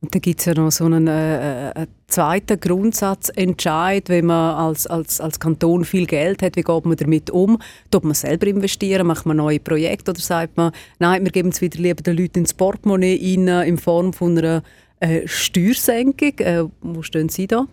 Und 0.04 0.14
da 0.14 0.18
gibt 0.18 0.40
es 0.40 0.44
ja 0.44 0.52
noch 0.52 0.70
so 0.70 0.84
einen, 0.84 1.06
äh, 1.06 1.72
einen 1.74 1.86
zweiten 2.08 2.60
Grundsatzentscheid, 2.60 4.10
wenn 4.10 4.26
man 4.26 4.54
als, 4.54 4.86
als, 4.86 5.18
als 5.18 5.40
Kanton 5.40 5.86
viel 5.86 6.04
Geld 6.04 6.42
hat, 6.42 6.56
wie 6.56 6.62
geht 6.62 6.84
man 6.84 6.96
damit 6.96 7.30
um? 7.30 7.58
Tut 7.90 8.04
man 8.04 8.12
selber 8.12 8.46
investieren, 8.48 9.06
macht 9.06 9.24
man 9.24 9.38
neue 9.38 9.60
Projekte 9.60 10.10
oder 10.10 10.20
sagt 10.20 10.58
man, 10.58 10.72
nein, 10.98 11.24
wir 11.24 11.32
geben 11.32 11.48
es 11.48 11.62
wieder 11.62 11.78
lieber 11.80 12.02
den 12.02 12.18
Leuten 12.18 12.40
ins 12.40 12.52
Portemonnaie 12.52 13.18
rein, 13.18 13.66
in 13.66 13.78
Form 13.78 14.12
von 14.12 14.36
einer 14.36 14.62
äh, 15.00 15.26
Steuersenkung? 15.26 16.38
Äh, 16.38 16.64
wo 16.82 17.00
stehen 17.00 17.30
Sie 17.30 17.46
da? 17.46 17.66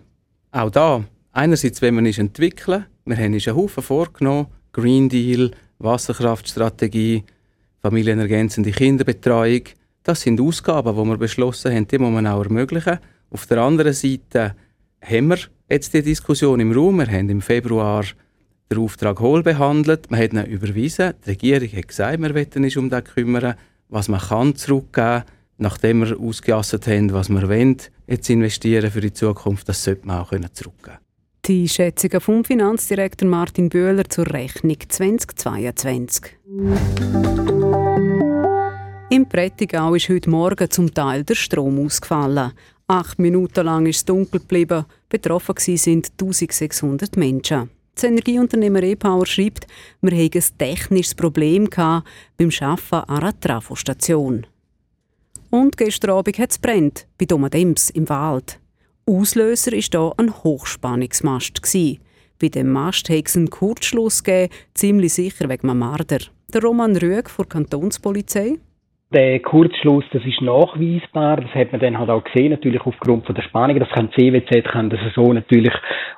Auch 0.53 0.69
da, 0.69 1.03
einerseits 1.33 1.81
wenn 1.81 1.95
wir 1.95 2.03
uns 2.03 2.17
entwickeln, 2.17 2.85
wir 3.03 3.17
haben 3.17 3.33
uns 3.33 3.45
einen 3.45 3.57
Haufen 3.57 3.83
vorgenommen, 3.83 4.47
Green 4.71 5.09
Deal, 5.09 5.51
Wasserkraftstrategie, 5.83 7.23
familienergänzende 7.81 8.71
Kinderbetreuung, 8.71 9.63
das 10.03 10.21
sind 10.21 10.41
Ausgaben, 10.41 10.95
die 10.95 11.09
wir 11.09 11.17
beschlossen 11.17 11.73
haben, 11.73 11.88
die 11.88 11.97
muss 11.97 12.11
man 12.11 12.27
auch 12.27 12.43
ermöglichen. 12.43 13.00
Auf 13.29 13.45
der 13.45 13.59
anderen 13.59 13.93
Seite 13.93 14.55
haben 15.01 15.27
wir 15.27 15.38
jetzt 15.69 15.93
die 15.93 16.01
Diskussion 16.01 16.59
im 16.59 16.71
Raum. 16.71 16.97
Wir 16.97 17.07
haben 17.07 17.29
im 17.29 17.41
Februar 17.41 18.03
den 18.71 18.79
Auftrag 18.79 19.19
Hohl 19.19 19.43
behandelt. 19.43 20.09
Man 20.09 20.19
hat 20.19 20.33
ihn 20.33 20.43
überwiesen. 20.45 21.13
Die 21.25 21.29
Regierung 21.29 21.69
hat 21.71 21.88
gesagt, 21.88 22.21
wir 22.21 22.33
wollen 22.33 22.63
uns 22.63 22.77
um 22.77 22.89
das 22.89 23.03
kümmern, 23.03 23.55
was 23.89 24.07
man 24.07 24.19
kann 24.19 24.55
zurückgeben 24.55 25.23
nachdem 25.61 26.01
wir 26.01 26.19
ausgeasset 26.19 26.88
haben, 26.88 27.13
was 27.13 27.29
wir 27.29 27.47
wollen, 27.47 27.77
jetzt 28.07 28.29
investieren 28.29 28.91
für 28.91 29.00
die 29.00 29.13
Zukunft, 29.13 29.69
das 29.69 29.83
sollte 29.83 30.07
man 30.07 30.19
auch 30.19 30.29
zurückgeben 30.29 30.81
können. 30.81 30.97
Die 31.45 31.67
Schätzungen 31.67 32.21
vom 32.21 32.45
Finanzdirektor 32.45 33.27
Martin 33.27 33.69
Böhler 33.69 34.07
zur 34.07 34.31
Rechnung 34.31 34.77
2022. 34.88 36.38
Im 39.10 39.27
Prättigau 39.27 39.95
ist 39.95 40.10
heute 40.10 40.29
Morgen 40.29 40.69
zum 40.69 40.93
Teil 40.93 41.24
der 41.24 41.33
Strom 41.33 41.83
ausgefallen. 41.83 42.51
Acht 42.86 43.17
Minuten 43.17 43.65
lang 43.65 43.88
ist 43.88 43.98
es 43.98 44.05
dunkel 44.05 44.41
geblieben. 44.41 44.86
Betroffen 45.10 45.55
sind 45.57 46.12
1600 46.12 47.17
Menschen. 47.17 47.71
Das 47.95 48.03
Energieunternehmer 48.03 48.83
E-Power 48.83 49.25
schreibt, 49.25 49.65
wir 50.00 50.15
hätten 50.15 50.43
ein 50.43 50.57
technisches 50.60 51.15
Problem 51.15 51.67
beim 51.71 52.51
Arbeiten 52.60 52.93
an 52.93 53.17
einer 53.17 53.39
Trafostation. 53.39 54.45
Und 55.50 55.75
gestern 55.75 56.12
Abend 56.12 56.38
hat 56.38 56.51
es 56.51 56.60
brennt, 56.60 57.07
bei 57.17 57.25
Domadems 57.25 57.89
im 57.89 58.07
Wald. 58.10 58.60
Auslöser 59.08 59.72
war 59.72 59.79
hier 59.79 60.13
ein 60.17 60.43
Hochspannungsmast. 60.43 61.62
Bei 62.39 62.48
dem 62.48 62.72
Mast 62.72 63.10
hat 63.10 63.27
es 63.27 63.36
einen 63.36 63.50
Kurzschluss 63.50 64.24
gegeben, 64.24 64.53
ziemlich 64.74 65.13
sicher 65.13 65.50
wegen 65.50 65.70
einem 65.70 65.79
Marder. 65.79 66.20
Der 66.53 66.62
Roman 66.62 66.96
Rüeg 66.96 67.29
von 67.29 67.46
der 67.46 67.50
Kantonspolizei. 67.50 68.58
Der 69.13 69.39
Kurzschluss, 69.41 70.05
das 70.13 70.24
ist 70.24 70.41
nachweisbar. 70.41 71.41
Das 71.41 71.53
hat 71.53 71.72
man 71.72 71.81
dann 71.81 71.98
halt 71.98 72.10
auch 72.10 72.24
gesehen, 72.24 72.51
natürlich 72.51 72.81
aufgrund 72.81 73.25
von 73.25 73.36
der 73.36 73.41
Spannung. 73.41 73.79
Das 73.79 73.89
kann 73.89 74.12
CWZ 74.12 74.63
kann 74.72 74.89
das 74.89 75.00
so 75.15 75.34
natürlich 75.34 75.74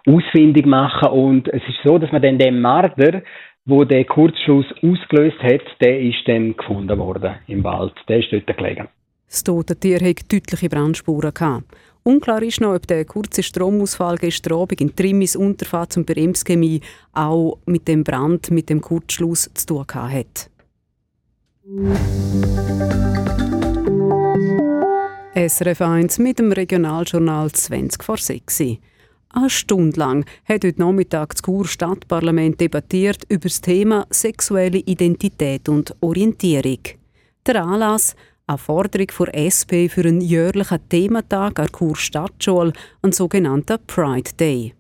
ausfindig 0.06 0.66
machen. 0.66 1.10
Und 1.10 1.48
es 1.48 1.64
ist 1.68 1.80
so, 1.84 1.98
dass 1.98 2.12
man 2.12 2.22
dann 2.22 2.38
den 2.38 2.62
Marder, 2.62 3.24
wo 3.66 3.84
der 3.84 4.06
Kurzschluss 4.06 4.66
ausgelöst 4.84 5.42
hat, 5.42 5.62
der 5.82 6.02
ist 6.02 6.28
dann 6.28 6.56
gefunden 6.56 7.00
worden 7.00 7.36
im 7.48 7.64
Wald. 7.64 7.94
Der 8.08 8.20
ist 8.20 8.32
dort 8.32 8.58
gelegen. 8.58 8.88
Das 9.28 9.44
tote 9.44 9.76
Tier 9.76 10.00
hat 10.00 10.32
deutliche 10.32 10.70
Brandspuren 10.70 11.34
gehabt. 11.34 11.66
Unklar 12.06 12.44
ist 12.44 12.60
noch, 12.60 12.76
ob 12.76 12.86
der 12.86 13.06
kurze 13.06 13.42
Stromausfall 13.42 14.18
gestern 14.18 14.60
Abend 14.60 14.82
in 14.82 14.94
Trimmis 14.94 15.38
Unterfahrt 15.38 15.94
zum 15.94 16.04
Beremschemie 16.04 16.82
auch 17.14 17.60
mit 17.66 17.88
dem 17.88 18.04
Brand, 18.04 18.52
mit 18.52 18.70
dem 18.70 18.82
Kurzschluss 18.82 19.50
zu 19.54 19.66
tun 19.66 19.86
hat. 19.88 20.50
SRF 25.34 25.82
1 25.82 26.20
mit 26.20 26.40
dem 26.40 26.52
Regionaljournal 26.52 27.54
20 27.54 28.04
vor 28.04 28.18
6 28.18 28.64
Eine 29.30 29.50
Stunde 29.50 29.98
lang 29.98 30.26
hat 30.44 30.66
heute 30.66 30.82
Nachmittag 30.82 31.30
das 31.36 31.42
Chur 31.42 31.66
Stadtparlament 31.66 32.60
debattiert 32.60 33.24
über 33.30 33.48
das 33.48 33.62
Thema 33.62 34.06
sexuelle 34.10 34.80
Identität 34.80 35.70
und 35.70 35.96
Orientierung. 36.02 36.80
Der 37.46 37.64
Anlass 37.64 38.14
eine 38.48 38.58
Forderung 38.58 39.08
der 39.20 39.36
SP 39.48 39.88
für 39.88 40.02
einen 40.02 40.22
jährlichen 40.22 40.90
Thementag 40.90 41.60
an 41.60 41.68
der 41.68 41.78
Chur 41.78 41.96
Stadtschule, 41.96 42.74
einen 43.02 43.14
sogenannten 43.14 43.78
Pride 43.88 44.32
Day. 44.40 44.74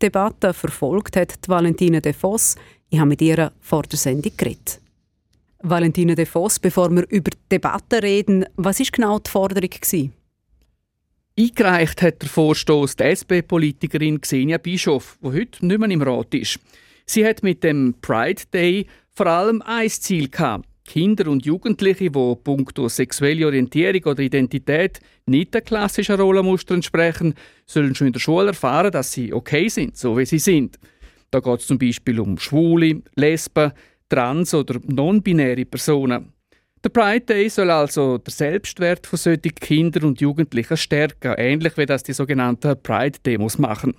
Die 0.00 0.06
Debatte 0.06 0.54
verfolgt 0.54 1.16
hat 1.16 1.44
die 1.44 1.48
Valentina 1.48 2.00
De 2.00 2.12
Voss. 2.12 2.56
Ich 2.88 2.98
habe 2.98 3.10
mit 3.10 3.20
ihr 3.20 3.52
vor 3.60 3.82
der 3.82 3.98
Sendung 3.98 4.32
geredet. 4.36 4.80
Valentina 5.62 6.14
De 6.14 6.24
Voss, 6.24 6.58
bevor 6.58 6.90
wir 6.90 7.06
über 7.10 7.30
die 7.30 7.48
Debatte 7.52 8.02
reden, 8.02 8.46
was 8.56 8.80
war 8.80 8.86
genau 8.90 9.18
die 9.18 9.30
Forderung? 9.30 9.68
Gewesen? 9.68 10.12
Eingereicht 11.38 12.02
hat 12.02 12.22
der 12.22 12.28
Vorstoß 12.28 12.96
die 12.96 13.04
SP-Politikerin 13.04 14.20
Xenia 14.20 14.58
Bischof, 14.58 15.18
die 15.22 15.28
heute 15.28 15.66
nicht 15.66 15.78
mehr 15.78 15.90
im 15.90 16.02
Rat 16.02 16.34
ist. 16.34 16.58
Sie 17.06 17.26
hat 17.26 17.42
mit 17.42 17.62
dem 17.62 17.94
Pride 18.00 18.42
Day 18.52 18.86
vor 19.12 19.26
allem 19.26 19.62
ein 19.62 19.88
Ziel 19.88 20.28
gehabt, 20.28 20.66
Kinder 20.84 21.30
und 21.30 21.44
Jugendliche, 21.44 22.10
die 22.10 22.10
punkto 22.10 22.88
sexuelle 22.88 23.46
Orientierung 23.46 24.02
oder 24.04 24.22
Identität 24.22 25.00
nicht 25.26 25.54
der 25.54 25.60
klassischen 25.60 26.20
Rollenmuster 26.20 26.74
entsprechen, 26.74 27.34
sollen 27.66 27.94
schon 27.94 28.08
in 28.08 28.12
der 28.12 28.20
Schule 28.20 28.48
erfahren, 28.48 28.90
dass 28.90 29.12
sie 29.12 29.32
okay 29.32 29.68
sind, 29.68 29.96
so 29.96 30.16
wie 30.16 30.26
sie 30.26 30.38
sind. 30.38 30.78
Da 31.30 31.40
geht 31.40 31.60
es 31.60 31.66
zum 31.66 31.78
Beispiel 31.78 32.18
um 32.18 32.38
Schwule, 32.38 33.02
Lesben, 33.14 33.72
trans- 34.08 34.54
oder 34.54 34.80
non-binäre 34.84 35.64
Personen. 35.64 36.32
Der 36.82 36.88
Pride 36.88 37.26
Day 37.26 37.48
soll 37.48 37.70
also 37.70 38.18
den 38.18 38.32
Selbstwert 38.32 39.06
von 39.06 39.18
solchen 39.18 39.54
Kindern 39.54 40.04
und 40.04 40.20
Jugendlichen 40.20 40.76
stärken, 40.76 41.34
ähnlich 41.36 41.76
wie 41.76 41.86
das 41.86 42.02
die 42.02 42.14
sogenannten 42.14 42.82
Pride-Demos 42.82 43.58
machen. 43.58 43.94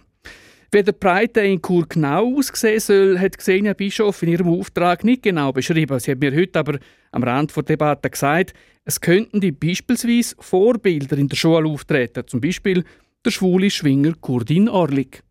Wie 0.73 0.83
der 0.83 1.27
Day 1.27 1.51
in 1.51 1.61
Chur 1.61 1.85
genau 1.85 2.37
aussehen 2.37 2.79
soll, 2.79 3.19
hat 3.19 3.37
Xenia 3.37 3.73
Bischof 3.73 4.23
in 4.23 4.29
ihrem 4.29 4.47
Auftrag 4.47 5.03
nicht 5.03 5.23
genau 5.23 5.51
beschrieben. 5.51 5.99
Sie 5.99 6.11
hat 6.11 6.19
mir 6.19 6.33
heute 6.33 6.59
aber 6.59 6.79
am 7.11 7.23
Rand 7.23 7.53
der 7.53 7.63
Debatte 7.63 8.09
gesagt, 8.09 8.53
es 8.85 9.01
könnten 9.01 9.41
die 9.41 9.51
beispielsweise 9.51 10.33
Vorbilder 10.39 11.17
in 11.17 11.27
der 11.27 11.35
Schule 11.35 11.67
auftreten, 11.67 12.23
zum 12.25 12.39
Beispiel 12.39 12.85
der 13.25 13.31
schwule 13.31 13.69
Schwinger 13.69 14.13
Kurdin 14.21 14.69
Orlik. 14.69 15.23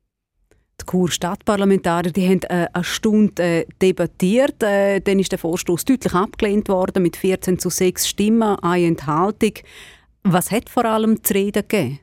Die 0.79 0.85
Chur 0.85 1.11
Stadtparlamentarier 1.11 2.29
haben 2.29 2.43
äh, 2.43 2.67
eine 2.75 2.85
Stunde 2.85 3.43
äh, 3.43 3.67
debattiert. 3.81 4.63
Äh, 4.63 5.01
dann 5.01 5.21
ist 5.21 5.33
der 5.33 5.39
Vorstoß 5.39 5.87
deutlich 5.87 6.13
abgelehnt 6.13 6.69
worden 6.69 7.03
mit 7.03 7.17
14 7.17 7.59
zu 7.59 7.71
6 7.71 8.07
Stimmen, 8.07 8.59
eine 8.59 8.89
Enthaltung. 8.89 9.55
Was 10.23 10.51
hat 10.51 10.69
vor 10.69 10.85
allem 10.85 11.25
zu 11.25 11.33
reden 11.33 11.65
gegeben? 11.67 12.01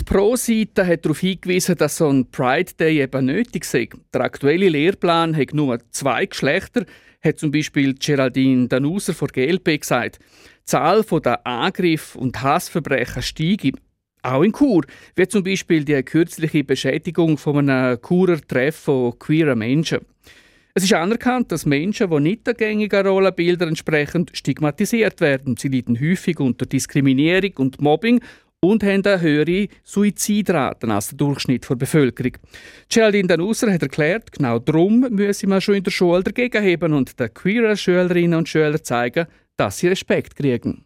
Die 0.00 0.04
Pro-Seite 0.04 0.86
hat 0.86 1.04
darauf 1.04 1.20
hingewiesen, 1.20 1.76
dass 1.76 1.98
so 1.98 2.08
ein 2.08 2.24
Pride 2.30 2.72
Day 2.72 3.02
eben 3.02 3.26
nötig 3.26 3.66
sei. 3.66 3.86
Der 4.14 4.22
aktuelle 4.22 4.70
Lehrplan 4.70 5.36
hat 5.36 5.52
nur 5.52 5.78
zwei 5.90 6.24
Geschlechter, 6.24 6.86
hat 7.22 7.38
zum 7.38 7.50
Beispiel 7.50 7.94
Geraldine 7.94 8.66
Danuser 8.66 9.12
von 9.12 9.28
GLP 9.28 9.78
gesagt. 9.78 10.18
Die 10.18 10.64
Zahl 10.64 11.04
der 11.04 11.46
Angriff- 11.46 12.16
und 12.16 12.40
Hassverbrechen 12.40 13.20
steige. 13.20 13.72
Auch 14.22 14.42
in 14.42 14.54
Chur, 14.54 14.86
wie 15.16 15.28
zum 15.28 15.44
Beispiel 15.44 15.84
die 15.84 16.02
kürzliche 16.02 16.64
Beschädigung 16.64 17.36
von 17.36 17.58
einem 17.58 18.00
Churer 18.00 18.40
Treff 18.40 18.76
von 18.76 19.18
queeren 19.18 19.58
Menschen. 19.58 20.00
Es 20.72 20.84
ist 20.84 20.94
anerkannt, 20.94 21.52
dass 21.52 21.66
Menschen, 21.66 22.08
die 22.10 22.20
nicht 22.20 22.46
der 22.46 22.54
gängigen 22.54 23.06
Rollenbilder 23.06 23.66
entsprechen, 23.66 24.26
stigmatisiert 24.32 25.20
werden. 25.20 25.56
Sie 25.58 25.68
leiden 25.68 26.00
häufig 26.00 26.40
unter 26.40 26.64
Diskriminierung 26.64 27.52
und 27.58 27.82
Mobbing 27.82 28.20
und 28.60 28.84
haben 28.84 29.04
eine 29.04 29.20
höhere 29.20 29.68
Suizidraten 29.84 30.90
als 30.90 31.08
der 31.08 31.16
Durchschnitt 31.16 31.68
der 31.68 31.76
Bevölkerung. 31.76 32.32
Geraldine 32.88 33.28
Danusser 33.28 33.72
hat 33.72 33.82
erklärt, 33.82 34.32
genau 34.32 34.58
darum 34.58 35.00
müsse 35.10 35.46
man 35.46 35.60
schon 35.60 35.76
in 35.76 35.84
der 35.84 35.90
Schule 35.90 36.22
dagegen 36.22 36.62
heben 36.62 36.92
und 36.92 37.18
den 37.18 37.32
queeren 37.32 37.76
Schülerinnen 37.76 38.38
und 38.38 38.48
Schülern 38.48 38.84
zeigen, 38.84 39.26
dass 39.56 39.78
sie 39.78 39.88
Respekt 39.88 40.36
kriegen. 40.36 40.84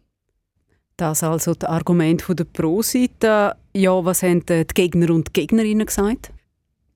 Das 0.97 1.23
also 1.23 1.53
das 1.53 1.69
Argument 1.69 2.23
der 2.29 2.45
Pro-Seite. 2.45 3.57
Ja, 3.73 4.05
was 4.05 4.23
haben 4.23 4.45
die 4.45 4.65
Gegner 4.73 5.09
und 5.13 5.33
Gegnerinnen 5.33 5.85
gesagt? 5.85 6.31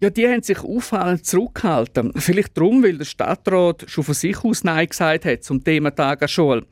Ja, 0.02 0.10
die 0.10 0.26
haben 0.30 0.42
sich 0.42 0.60
auffallend 0.60 1.26
zurückgehalten. 1.26 2.14
Vielleicht 2.16 2.58
darum, 2.58 2.82
weil 2.82 2.98
der 2.98 3.04
Stadtrat 3.04 3.84
schon 3.88 4.06
von 4.06 4.14
sich 4.14 4.42
aus 4.46 4.64
Nein 4.64 4.88
gesagt 4.88 5.26
hat 5.26 5.44
zum 5.44 5.62
Thema 5.62 5.94
Tag 5.94 6.22
an 6.22 6.30
Schule. 6.30 6.66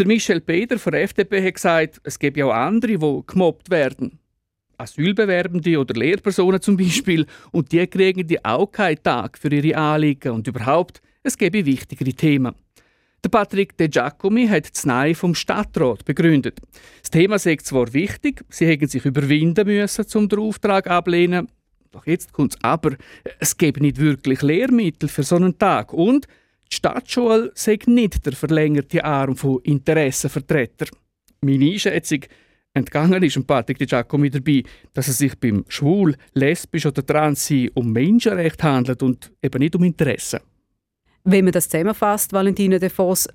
Der 0.00 0.06
Michel 0.06 0.40
Peter 0.40 0.78
von 0.78 0.92
der 0.92 1.02
FDP 1.02 1.46
hat 1.46 1.56
gesagt, 1.56 2.00
es 2.04 2.18
gibt 2.18 2.38
ja 2.38 2.46
auch 2.46 2.54
andere, 2.54 2.96
die 2.96 3.22
gemobbt 3.26 3.68
werden. 3.68 4.18
Asylbewerbende 4.78 5.78
oder 5.78 5.92
Lehrpersonen 5.92 6.62
zum 6.62 6.78
Beispiel. 6.78 7.26
Und 7.52 7.70
die 7.70 7.86
kriegen 7.86 8.26
die 8.26 8.42
auch 8.42 8.68
keinen 8.68 9.02
Tag 9.02 9.36
für 9.36 9.52
ihre 9.52 9.76
Anliegen. 9.76 10.32
Und 10.32 10.46
überhaupt, 10.46 11.02
es 11.22 11.36
gäbe 11.36 11.66
wichtigere 11.66 12.14
Themen. 12.14 12.54
Der 13.22 13.28
Patrick 13.28 13.76
De 13.76 13.88
Giacomi 13.88 14.48
hat 14.48 14.74
das 14.74 14.86
Nein 14.86 15.14
vom 15.14 15.34
Stadtrat 15.34 16.06
begründet. 16.06 16.60
Das 17.02 17.10
Thema 17.10 17.38
sei 17.38 17.56
zwar 17.56 17.92
wichtig, 17.92 18.42
sie 18.48 18.68
hätten 18.68 18.88
sich 18.88 19.04
überwinden 19.04 19.66
müssen, 19.66 20.06
um 20.14 20.30
den 20.30 20.38
Auftrag 20.38 20.86
ablehnen. 20.86 21.48
Doch 21.90 22.06
jetzt 22.06 22.32
kommt 22.32 22.54
es 22.54 22.64
aber, 22.64 22.96
es 23.38 23.54
gäbe 23.54 23.82
nicht 23.82 23.98
wirklich 23.98 24.40
Lehrmittel 24.40 25.10
für 25.10 25.24
so 25.24 25.36
einen 25.36 25.58
Tag. 25.58 25.92
Und 25.92 26.26
die 26.70 26.76
Stadtschule 26.76 27.52
sei 27.54 27.78
nicht 27.86 28.24
der 28.24 28.32
verlängerte 28.32 29.04
Arm 29.04 29.36
von 29.36 29.60
Interessenvertretern. 29.62 30.88
Meine 31.40 31.70
Einschätzung, 31.70 32.20
Entgangen 32.72 33.22
ist 33.24 33.46
Patrick 33.46 33.78
Di 33.78 33.86
Giacomi 33.86 34.30
dabei, 34.30 34.62
dass 34.92 35.08
es 35.08 35.18
sich 35.18 35.36
beim 35.38 35.64
schwul, 35.68 36.14
lesbisch 36.34 36.86
oder 36.86 37.04
trans 37.04 37.52
um 37.74 37.90
Menschenrecht 37.90 38.62
handelt 38.62 39.02
und 39.02 39.32
eben 39.42 39.58
nicht 39.58 39.74
um 39.74 39.82
Interessen. 39.82 40.38
Wenn 41.24 41.44
man 41.44 41.52
das 41.52 41.68
zusammenfasst, 41.68 42.32
Valentina 42.32 42.78
De 42.78 42.88
Vos, 42.88 43.28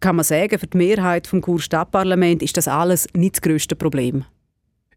kann 0.00 0.16
man 0.16 0.24
sagen, 0.24 0.58
für 0.58 0.68
die 0.68 0.76
Mehrheit 0.76 1.26
vom 1.26 1.40
Kurstadtparlament 1.40 2.40
ist 2.40 2.56
das 2.56 2.68
alles 2.68 3.08
nicht 3.14 3.36
das 3.36 3.42
grösste 3.42 3.74
Problem. 3.74 4.24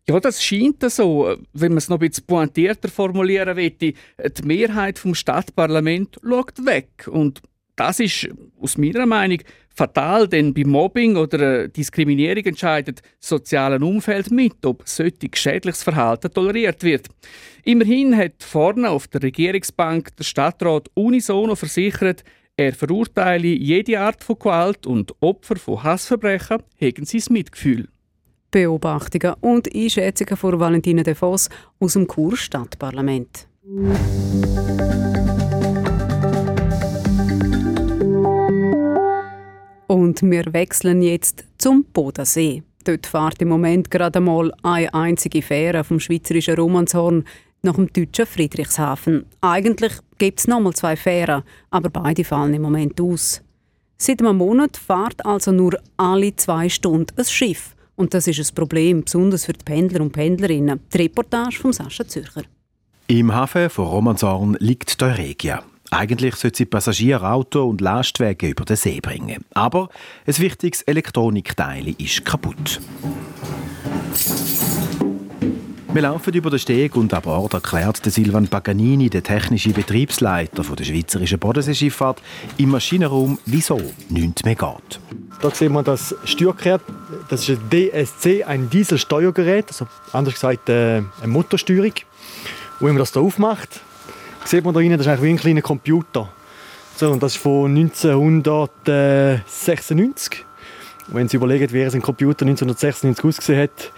Ja, 0.07 0.19
das 0.19 0.43
scheint 0.43 0.83
so. 0.91 1.35
Wenn 1.53 1.71
man 1.71 1.77
es 1.79 1.89
noch 1.89 1.99
ein 1.99 2.07
bisschen 2.07 2.25
pointierter 2.25 2.87
formulieren 2.87 3.55
möchte, 3.55 3.93
die 3.93 4.43
Mehrheit 4.43 4.99
vom 4.99 5.15
Stadtparlament 5.15 6.19
schaut 6.23 6.65
weg. 6.65 7.07
Und 7.09 7.41
das 7.81 7.99
ist 7.99 8.29
aus 8.59 8.77
meiner 8.77 9.07
Meinung 9.07 9.39
fatal, 9.69 10.27
denn 10.27 10.53
bei 10.53 10.63
Mobbing 10.63 11.15
oder 11.17 11.67
Diskriminierung 11.67 12.45
entscheidet 12.45 13.01
das 13.19 13.29
soziale 13.29 13.79
Umfeld 13.83 14.29
mit, 14.29 14.63
ob 14.65 14.83
solches 14.85 15.29
schädliches 15.33 15.81
Verhalten 15.81 16.31
toleriert 16.31 16.83
wird. 16.83 17.07
Immerhin 17.63 18.15
hat 18.15 18.43
vorne 18.43 18.87
auf 18.87 19.07
der 19.07 19.23
Regierungsbank 19.23 20.15
der 20.15 20.23
Stadtrat 20.23 20.89
unisono 20.93 21.55
versichert, 21.55 22.23
er 22.55 22.73
verurteile 22.73 23.47
jede 23.47 23.99
Art 23.99 24.23
von 24.23 24.37
Gewalt 24.37 24.85
und 24.85 25.15
Opfer 25.19 25.55
von 25.55 25.81
Hassverbrechen 25.81 26.61
hegen 26.75 27.05
sein 27.05 27.23
Mitgefühl. 27.29 27.87
Beobachtungen 28.51 29.33
und 29.39 29.73
Einschätzungen 29.73 30.37
von 30.37 30.59
Valentina 30.59 31.01
De 31.01 31.15
Vos 31.15 31.49
aus 31.79 31.93
dem 31.93 32.05
Kurstadtparlament. 32.05 33.47
Und 39.91 40.21
wir 40.21 40.53
wechseln 40.53 41.01
jetzt 41.01 41.43
zum 41.57 41.83
Bodensee. 41.83 42.63
Dort 42.85 43.07
fährt 43.07 43.41
im 43.41 43.49
Moment 43.49 43.91
gerade 43.91 44.19
einmal 44.19 44.53
eine 44.63 44.93
einzige 44.93 45.41
Fähre 45.41 45.83
vom 45.83 45.99
schweizerischen 45.99 46.55
Romanshorn 46.55 47.25
nach 47.61 47.75
dem 47.75 47.91
deutschen 47.91 48.25
Friedrichshafen. 48.25 49.25
Eigentlich 49.41 49.91
gibt 50.17 50.39
es 50.39 50.47
nochmal 50.47 50.71
zwei 50.75 50.95
Fähren, 50.95 51.43
aber 51.71 51.89
beide 51.89 52.23
fallen 52.23 52.53
im 52.53 52.61
Moment 52.61 53.01
aus. 53.01 53.41
Seit 53.97 54.21
einem 54.21 54.37
Monat 54.37 54.77
fährt 54.77 55.25
also 55.25 55.51
nur 55.51 55.77
alle 55.97 56.37
zwei 56.37 56.69
Stunden 56.69 57.17
ein 57.17 57.25
Schiff. 57.25 57.75
Und 57.97 58.13
das 58.13 58.27
ist 58.27 58.39
ein 58.39 58.55
Problem, 58.55 59.03
besonders 59.03 59.43
für 59.43 59.51
die 59.51 59.65
Pendler 59.65 59.99
und 59.99 60.13
Pendlerinnen. 60.13 60.79
Die 60.93 60.97
Reportage 60.99 61.59
von 61.59 61.73
Sascha 61.73 62.07
Zürcher. 62.07 62.43
Im 63.07 63.35
Hafen 63.35 63.69
von 63.69 63.87
Romanshorn 63.87 64.55
liegt 64.61 65.01
die 65.01 65.03
Euregia. 65.03 65.65
Eigentlich 65.93 66.35
sollte 66.35 66.57
sie 66.57 66.65
Passagier, 66.65 67.21
Auto 67.21 67.67
und 67.67 67.81
Lastwagen 67.81 68.49
über 68.49 68.63
den 68.63 68.77
See 68.77 69.01
bringen. 69.01 69.43
Aber 69.53 69.89
ein 70.25 70.37
wichtiges 70.37 70.83
Elektronikteil 70.83 71.93
ist 71.97 72.23
kaputt. 72.23 72.79
Wir 75.93 76.01
laufen 76.03 76.33
über 76.33 76.49
den 76.49 76.59
Steg 76.59 76.95
und 76.95 77.13
an 77.13 77.21
Bord 77.21 77.53
erklärt 77.53 77.99
Silvan 78.05 78.47
Paganini, 78.47 79.09
der 79.09 79.21
technische 79.21 79.71
Betriebsleiter 79.71 80.63
der 80.63 80.83
Schweizerischen 80.85 81.37
Bodenseeschifffahrt, 81.37 82.21
im 82.57 82.69
Maschinenraum, 82.69 83.37
wieso 83.45 83.81
nichts 84.07 84.45
mehr 84.45 84.55
geht. 84.55 84.99
Da 85.41 85.51
sehen 85.51 85.73
wir 85.73 85.83
das 85.83 86.15
Steuergerät. 86.23 86.79
Das 87.27 87.49
ist 87.49 87.59
ein 87.59 87.69
DSC, 87.69 88.45
ein 88.45 88.69
Dieselsteuergerät, 88.69 89.67
also 89.67 89.87
anders 90.13 90.35
gesagt 90.35 90.69
äh, 90.69 91.01
eine 91.21 91.27
Motorsteuerung. 91.27 91.91
Und 92.79 92.87
wenn 92.87 92.93
man 92.93 92.99
das 92.99 93.11
hier 93.11 93.21
aufmacht, 93.21 93.81
sieht 94.45 94.63
man 94.65 94.73
da 94.73 94.79
rein, 94.79 94.89
das 94.91 95.01
ist 95.01 95.07
eigentlich 95.07 95.23
wie 95.23 95.29
ein 95.29 95.37
kleiner 95.37 95.61
Computer. 95.61 96.29
So, 96.95 97.11
und 97.11 97.21
das 97.23 97.35
ist 97.35 97.41
von 97.41 97.75
1996. 97.75 100.45
Und 101.07 101.15
wenn 101.15 101.27
Sie 101.27 101.37
überlegen, 101.37 101.73
wie 101.73 101.83
ein 101.83 102.01
Computer 102.01 102.45
1996 102.45 103.25
ausgesehen 103.25 103.63
hat, 103.63 103.91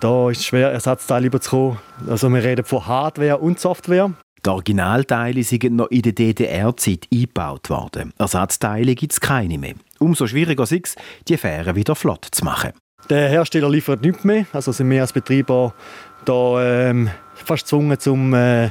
da 0.00 0.28
ist 0.30 0.40
es 0.40 0.46
schwer, 0.46 0.72
Ersatzteile 0.72 1.28
überzukommen. 1.28 1.78
Also 2.08 2.28
wir 2.28 2.42
reden 2.42 2.64
von 2.64 2.84
Hardware 2.86 3.38
und 3.38 3.60
Software. 3.60 4.10
Die 4.44 4.50
Originalteile 4.50 5.44
sind 5.44 5.76
noch 5.76 5.86
in 5.88 6.02
der 6.02 6.12
DDR-Zeit 6.12 7.06
eingebaut 7.12 7.70
worden. 7.70 8.12
Ersatzteile 8.18 8.96
gibt 8.96 9.12
es 9.12 9.20
keine 9.20 9.58
mehr. 9.58 9.74
Umso 10.00 10.26
schwieriger 10.26 10.64
ist 10.64 10.72
es, 10.72 10.96
die 11.28 11.36
Fähren 11.36 11.76
wieder 11.76 11.94
flott 11.94 12.26
zu 12.32 12.44
machen. 12.44 12.72
Der 13.08 13.28
Hersteller 13.28 13.70
liefert 13.70 14.02
nichts 14.02 14.24
mehr. 14.24 14.46
Also 14.52 14.72
sind 14.72 14.90
wir 14.90 15.00
als 15.00 15.12
Betreiber 15.12 15.72
da, 16.24 16.90
ähm, 16.90 17.10
fast 17.34 17.64
gezwungen, 17.64 17.98
zum 17.98 18.32
äh, 18.34 18.70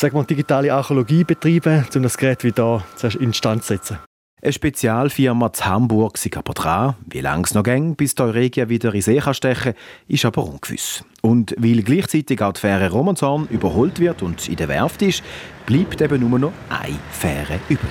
sag 0.00 0.12
mal, 0.12 0.24
digitale 0.24 0.72
Archäologie 0.72 1.24
betreiben, 1.24 1.86
um 1.94 2.02
das 2.02 2.16
Gerät 2.16 2.44
wieder 2.44 2.84
instand 3.18 3.62
zu 3.62 3.74
setzen. 3.74 3.98
Eine 4.44 4.52
Spezialfirma 4.52 5.54
zu 5.54 5.64
Hamburg 5.64 6.22
ist 6.22 6.36
aber 6.36 6.52
dran. 6.52 6.96
Wie 7.08 7.22
lange 7.22 7.44
es 7.44 7.54
noch 7.54 7.62
geht, 7.62 7.96
bis 7.96 8.14
die 8.14 8.22
Euregia 8.22 8.68
wieder 8.68 8.92
in 8.92 9.00
See 9.00 9.18
kann 9.18 9.32
stechen 9.32 9.72
ist 10.06 10.26
aber 10.26 10.44
ungewiss. 10.44 11.02
Und 11.22 11.54
weil 11.56 11.82
gleichzeitig 11.82 12.42
auch 12.42 12.52
die 12.52 12.60
Fähre 12.60 12.90
Romanshorn 12.90 13.48
überholt 13.48 14.00
wird 14.00 14.22
und 14.22 14.46
in 14.46 14.56
der 14.56 14.68
Werft 14.68 15.00
ist, 15.00 15.22
bleibt 15.64 16.02
eben 16.02 16.28
nur 16.28 16.38
noch 16.38 16.52
eine 16.68 16.98
Fähre 17.10 17.58
übrig. 17.70 17.88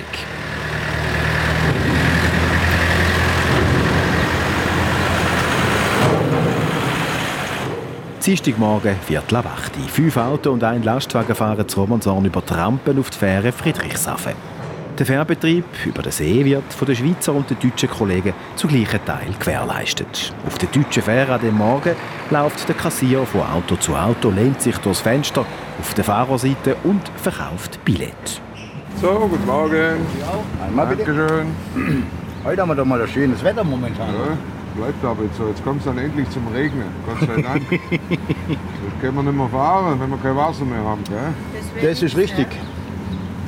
Dienstagmorgen, 8.24 8.96
Viertel 9.04 9.36
ab 9.36 9.46
8 9.54 9.76
Fünf 9.90 10.16
Autos 10.16 10.54
und 10.54 10.64
ein 10.64 10.82
Lastwagen 10.82 11.34
fahren 11.34 11.68
zu 11.68 11.80
Romanshorn 11.80 12.24
über 12.24 12.40
die 12.40 12.54
Rampen 12.54 12.98
auf 12.98 13.10
die 13.10 13.18
Fähre 13.18 13.52
Friedrichshafen. 13.52 14.32
Der 14.98 15.04
Fährbetrieb 15.04 15.66
über 15.84 16.00
den 16.00 16.10
See 16.10 16.42
wird 16.42 16.72
von 16.72 16.86
den 16.86 16.96
Schweizer 16.96 17.34
und 17.34 17.50
den 17.50 17.58
deutschen 17.58 17.90
Kollegen 17.90 18.32
zu 18.56 18.66
gleichen 18.66 19.04
Teil 19.04 19.28
gewährleistet. 19.38 20.32
Auf 20.46 20.56
der 20.56 20.70
deutschen 20.70 21.02
Fähre 21.02 21.34
an 21.34 21.40
dem 21.42 21.58
Morgen 21.58 21.94
läuft 22.30 22.66
der 22.66 22.74
Kassier 22.76 23.26
von 23.26 23.42
Auto 23.42 23.76
zu 23.76 23.94
Auto, 23.94 24.30
lehnt 24.30 24.62
sich 24.62 24.78
durchs 24.78 25.02
Fenster 25.02 25.44
auf 25.78 25.92
der 25.92 26.04
Fahrerseite 26.04 26.76
und 26.84 27.02
verkauft 27.16 27.84
Billett. 27.84 28.40
So, 29.02 29.28
guten 29.30 29.44
Morgen. 29.44 29.96
Ja, 30.18 30.64
einmal 30.66 30.86
bitte. 30.86 31.04
Dankeschön. 31.04 32.06
Heute 32.42 32.62
haben 32.62 32.68
wir 32.68 32.74
doch 32.74 32.86
mal 32.86 33.00
das 33.00 33.10
schönes 33.10 33.44
Wetter 33.44 33.64
momentan. 33.64 34.14
Ja, 34.14 34.38
bleibt 34.74 35.04
aber 35.04 35.24
jetzt 35.24 35.36
so. 35.36 35.46
Jetzt 35.48 35.64
kommt 35.64 35.80
es 35.80 35.84
dann 35.86 35.98
endlich 35.98 36.28
zum 36.30 36.46
Regnen. 36.48 36.86
Gott 37.06 37.28
sei 37.28 37.42
Dank. 37.42 37.62
Jetzt 37.70 39.00
können 39.00 39.16
wir 39.16 39.22
nicht 39.22 39.36
mehr 39.36 39.48
fahren, 39.48 40.00
wenn 40.00 40.10
wir 40.10 40.18
kein 40.18 40.36
Wasser 40.36 40.64
mehr 40.64 40.82
haben. 40.84 41.02
Gell? 41.04 41.88
Das 41.88 42.02
ist 42.02 42.16
richtig. 42.16 42.46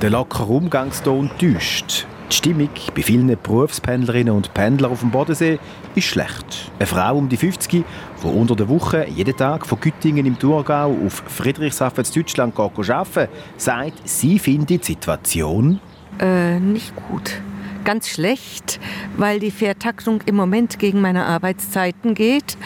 Der 0.02 0.10
lockere 0.10 0.46
Umgangston 0.46 1.30
täuscht. 1.38 2.06
Die 2.30 2.34
Stimmung 2.34 2.70
bei 2.94 3.02
vielen 3.02 3.28
Berufspendlerinnen 3.40 4.34
und 4.34 4.52
Pendlern 4.52 4.90
auf 4.90 5.00
dem 5.00 5.10
Bodensee 5.10 5.60
ist 5.94 6.06
schlecht. 6.06 6.72
Eine 6.78 6.86
Frau 6.86 7.16
um 7.16 7.28
die 7.28 7.36
50, 7.36 7.84
die 8.22 8.26
unter 8.26 8.56
der 8.56 8.68
Woche 8.68 9.06
jeden 9.08 9.36
Tag 9.36 9.64
von 9.64 9.78
Güttingen 9.78 10.26
im 10.26 10.36
Thurgau 10.36 10.90
auf 11.06 11.22
Friedrichshafen 11.28 12.04
in 12.04 12.12
Deutschland 12.12 12.58
arbeiten 12.58 13.28
sagt, 13.56 14.08
sie 14.08 14.40
findet 14.40 14.70
die 14.70 14.84
Situation 14.84 15.80
äh, 16.18 16.58
nicht 16.58 16.94
gut. 16.96 17.40
Ganz 17.86 18.08
schlecht, 18.08 18.80
weil 19.16 19.38
die 19.38 19.52
Fährtaktung 19.52 20.20
im 20.26 20.34
Moment 20.34 20.80
gegen 20.80 21.00
meine 21.00 21.24
Arbeitszeiten 21.24 22.14
geht 22.14 22.58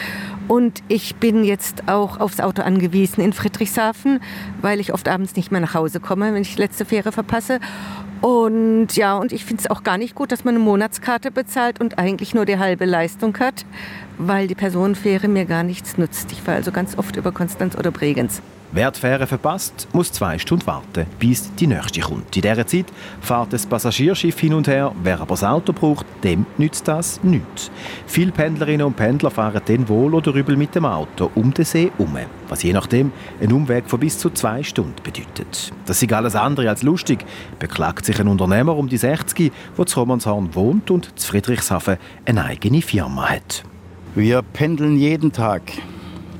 und 0.47 0.81
ich 0.87 1.15
bin 1.17 1.43
jetzt 1.43 1.87
auch 1.87 2.19
aufs 2.19 2.39
Auto 2.39 2.63
angewiesen 2.63 3.21
in 3.21 3.31
Friedrichshafen, 3.31 4.19
weil 4.61 4.79
ich 4.79 4.93
oft 4.93 5.07
abends 5.07 5.35
nicht 5.35 5.51
mehr 5.51 5.61
nach 5.61 5.75
Hause 5.75 5.99
komme, 5.99 6.33
wenn 6.33 6.41
ich 6.41 6.55
die 6.55 6.61
letzte 6.61 6.85
Fähre 6.85 7.11
verpasse. 7.11 7.59
Und 8.21 8.95
ja, 8.95 9.15
und 9.15 9.31
ich 9.31 9.45
finde 9.45 9.61
es 9.61 9.69
auch 9.69 9.83
gar 9.83 9.99
nicht 9.99 10.15
gut, 10.15 10.31
dass 10.31 10.43
man 10.43 10.55
eine 10.55 10.63
Monatskarte 10.63 11.29
bezahlt 11.29 11.79
und 11.79 11.99
eigentlich 11.99 12.33
nur 12.33 12.45
die 12.45 12.57
halbe 12.57 12.85
Leistung 12.85 13.37
hat, 13.37 13.63
weil 14.17 14.47
die 14.47 14.55
Personenfähre 14.55 15.27
mir 15.27 15.45
gar 15.45 15.61
nichts 15.61 15.99
nutzt. 15.99 16.31
Ich 16.31 16.41
fahre 16.41 16.57
also 16.57 16.71
ganz 16.71 16.97
oft 16.97 17.15
über 17.15 17.31
Konstanz 17.31 17.75
oder 17.77 17.91
Bregenz. 17.91 18.41
Wer 18.73 18.89
die 18.89 19.01
Fähre 19.01 19.27
verpasst, 19.27 19.89
muss 19.91 20.13
zwei 20.13 20.37
Stunden 20.37 20.65
warten, 20.65 21.05
bis 21.19 21.53
die 21.55 21.67
nächste 21.67 21.99
kommt. 21.99 22.33
In 22.37 22.41
dieser 22.41 22.65
Zeit 22.65 22.85
fährt 23.19 23.51
das 23.51 23.65
Passagierschiff 23.65 24.39
hin 24.39 24.53
und 24.53 24.69
her. 24.69 24.93
Wer 25.03 25.19
aber 25.19 25.33
das 25.33 25.43
Auto 25.43 25.73
braucht, 25.73 26.05
dem 26.23 26.45
nützt 26.57 26.87
das 26.87 27.21
nichts. 27.21 27.69
Viele 28.07 28.31
Pendlerinnen 28.31 28.87
und 28.87 28.95
Pendler 28.95 29.29
fahren 29.29 29.61
dann 29.65 29.89
wohl 29.89 30.15
oder 30.15 30.33
übel 30.33 30.55
mit 30.55 30.73
dem 30.73 30.85
Auto 30.85 31.29
um 31.35 31.53
den 31.53 31.65
See 31.65 31.91
herum, 31.97 32.17
was 32.47 32.63
je 32.63 32.71
nachdem 32.71 33.11
einen 33.41 33.51
Umweg 33.51 33.89
von 33.89 33.99
bis 33.99 34.17
zu 34.17 34.29
zwei 34.29 34.63
Stunden 34.63 35.03
bedeutet. 35.03 35.73
Das 35.85 36.01
ist 36.01 36.13
alles 36.13 36.37
andere 36.37 36.69
als 36.69 36.81
lustig, 36.81 37.25
beklagt 37.59 38.05
sich 38.05 38.21
ein 38.21 38.29
Unternehmer 38.29 38.77
um 38.77 38.87
die 38.87 38.95
60, 38.95 39.51
der 39.77 39.85
zu 39.85 39.99
Romanshorn 39.99 40.55
wohnt 40.55 40.89
und 40.91 41.19
zu 41.19 41.27
Friedrichshafen 41.27 41.97
eine 42.23 42.45
eigene 42.45 42.81
Firma 42.81 43.31
hat. 43.31 43.65
Wir 44.15 44.41
pendeln 44.41 44.95
jeden 44.95 45.33
Tag 45.33 45.63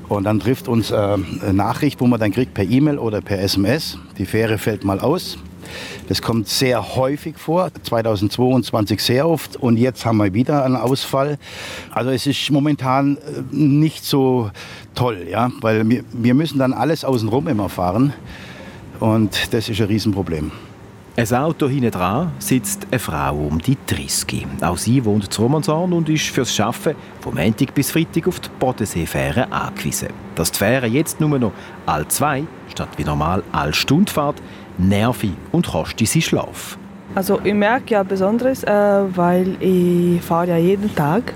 und 0.08 0.24
dann 0.24 0.40
trifft 0.40 0.68
uns 0.68 0.90
äh, 0.90 0.94
eine 0.94 1.52
Nachricht, 1.52 2.00
wo 2.00 2.06
man 2.06 2.20
dann 2.20 2.32
kriegt 2.32 2.54
per 2.54 2.64
E-Mail 2.64 2.98
oder 2.98 3.20
per 3.20 3.40
SMS. 3.40 3.98
Die 4.18 4.26
Fähre 4.26 4.58
fällt 4.58 4.84
mal 4.84 5.00
aus. 5.00 5.38
Das 6.08 6.20
kommt 6.20 6.48
sehr 6.48 6.96
häufig 6.96 7.38
vor, 7.38 7.70
2022 7.82 9.02
sehr 9.02 9.28
oft 9.28 9.56
und 9.56 9.78
jetzt 9.78 10.04
haben 10.04 10.18
wir 10.18 10.34
wieder 10.34 10.64
einen 10.64 10.76
Ausfall. 10.76 11.38
Also 11.90 12.10
es 12.10 12.26
ist 12.26 12.50
momentan 12.50 13.16
äh, 13.16 13.20
nicht 13.50 14.04
so 14.04 14.50
toll, 14.94 15.26
ja, 15.30 15.50
weil 15.60 15.88
wir, 15.88 16.04
wir 16.12 16.34
müssen 16.34 16.58
dann 16.58 16.72
alles 16.72 17.04
außenrum 17.04 17.48
immer 17.48 17.68
fahren 17.68 18.12
und 19.00 19.54
das 19.54 19.68
ist 19.68 19.80
ein 19.80 19.86
Riesenproblem. 19.86 20.52
Ein 21.14 21.34
Auto 21.34 21.68
hinten 21.68 21.90
dran 21.90 22.32
sitzt 22.38 22.86
eine 22.90 22.98
Frau 22.98 23.34
um 23.36 23.60
die 23.60 23.76
30. 23.86 24.46
Auch 24.62 24.78
sie 24.78 25.04
wohnt 25.04 25.24
in 25.26 25.44
Romanshorn 25.44 25.92
und 25.92 26.08
ist 26.08 26.28
fürs 26.28 26.58
Arbeiten 26.58 26.96
vom 27.20 27.34
Montag 27.34 27.74
bis 27.74 27.90
Freitag 27.90 28.28
auf 28.28 28.40
die 28.40 28.48
Bodenseefähre 28.58 29.52
angewiesen. 29.52 30.08
Dass 30.36 30.50
die 30.52 30.58
Fähre 30.58 30.86
jetzt 30.86 31.20
nur 31.20 31.38
noch 31.38 31.52
all 31.84 32.08
zwei 32.08 32.44
statt 32.70 32.88
wie 32.96 33.04
normal 33.04 33.42
all 33.52 33.74
Stunde 33.74 34.10
fährt, 34.10 34.36
nervig 34.78 35.32
und 35.50 35.66
kostet 35.66 36.08
sie 36.08 36.22
Schlaf. 36.22 36.78
Also 37.14 37.42
ich 37.44 37.52
merke 37.52 37.92
ja 37.92 38.02
Besonderes, 38.04 38.64
äh, 38.64 38.70
weil 38.70 39.62
ich 39.62 40.22
fahre 40.22 40.48
ja 40.48 40.56
jeden 40.56 40.94
Tag 40.94 41.34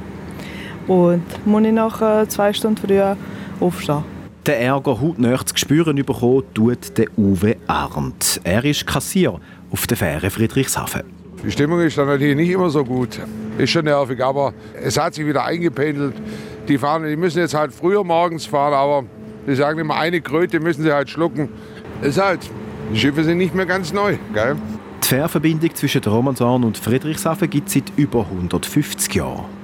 und 0.87 1.23
muss 1.47 1.65
ich 1.65 1.73
nach 1.73 2.01
äh, 2.01 2.27
zwei 2.29 2.55
Stunden 2.55 2.79
früher 2.79 3.19
aufstehen. 3.61 4.16
Den 4.47 4.61
Ärger 4.61 5.01
hautnah 5.01 5.45
zu 5.45 5.57
spüren 5.57 5.97
bekommen, 5.97 6.45
tut 6.55 6.97
der 6.97 7.07
Uwe 7.17 7.57
Arndt. 7.67 8.41
Er 8.45 8.65
ist 8.65 8.87
Kassier 8.87 9.41
auf 9.73 9.89
der 9.89 9.97
Fähre 9.97 10.31
Friedrichshafen. 10.31 11.03
Die 11.45 11.51
Stimmung 11.51 11.81
ist 11.81 11.99
dann 11.99 12.07
natürlich 12.07 12.37
nicht 12.37 12.51
immer 12.51 12.71
so 12.71 12.85
gut. 12.85 13.19
Ist 13.59 13.71
schon 13.71 13.87
nervig, 13.87 14.23
aber 14.23 14.55
es 14.81 14.97
hat 14.97 15.15
sich 15.15 15.27
wieder 15.27 15.45
eingependelt. 15.45 16.15
Die 16.69 16.79
fahren, 16.79 17.09
die 17.09 17.17
müssen 17.17 17.41
jetzt 17.41 17.55
halt 17.55 17.73
früher 17.73 18.05
morgens 18.05 18.47
fahren, 18.47 18.75
aber 18.75 19.05
die 19.49 19.57
sagen 19.57 19.81
immer, 19.81 19.97
eine 19.97 20.21
Kröte 20.21 20.61
müssen 20.61 20.85
sie 20.85 20.93
halt 20.93 21.11
schlucken. 21.11 21.49
ist 22.03 22.23
halt, 22.23 22.49
die 22.93 22.99
Schiffe 23.01 23.25
sind 23.25 23.39
nicht 23.39 23.55
mehr 23.55 23.67
ganz 23.67 23.93
neu, 23.93 24.17
gell? 24.33 24.55
Die 25.03 25.09
Fährverbindung 25.09 25.75
zwischen 25.75 26.05
Romanshorn 26.05 26.63
und 26.63 26.79
Friedrichshafen 26.79 27.51
gibt 27.51 27.67
es 27.67 27.75
seit 27.75 27.93
über 27.97 28.21
150 28.21 29.13
Jahren. 29.13 29.56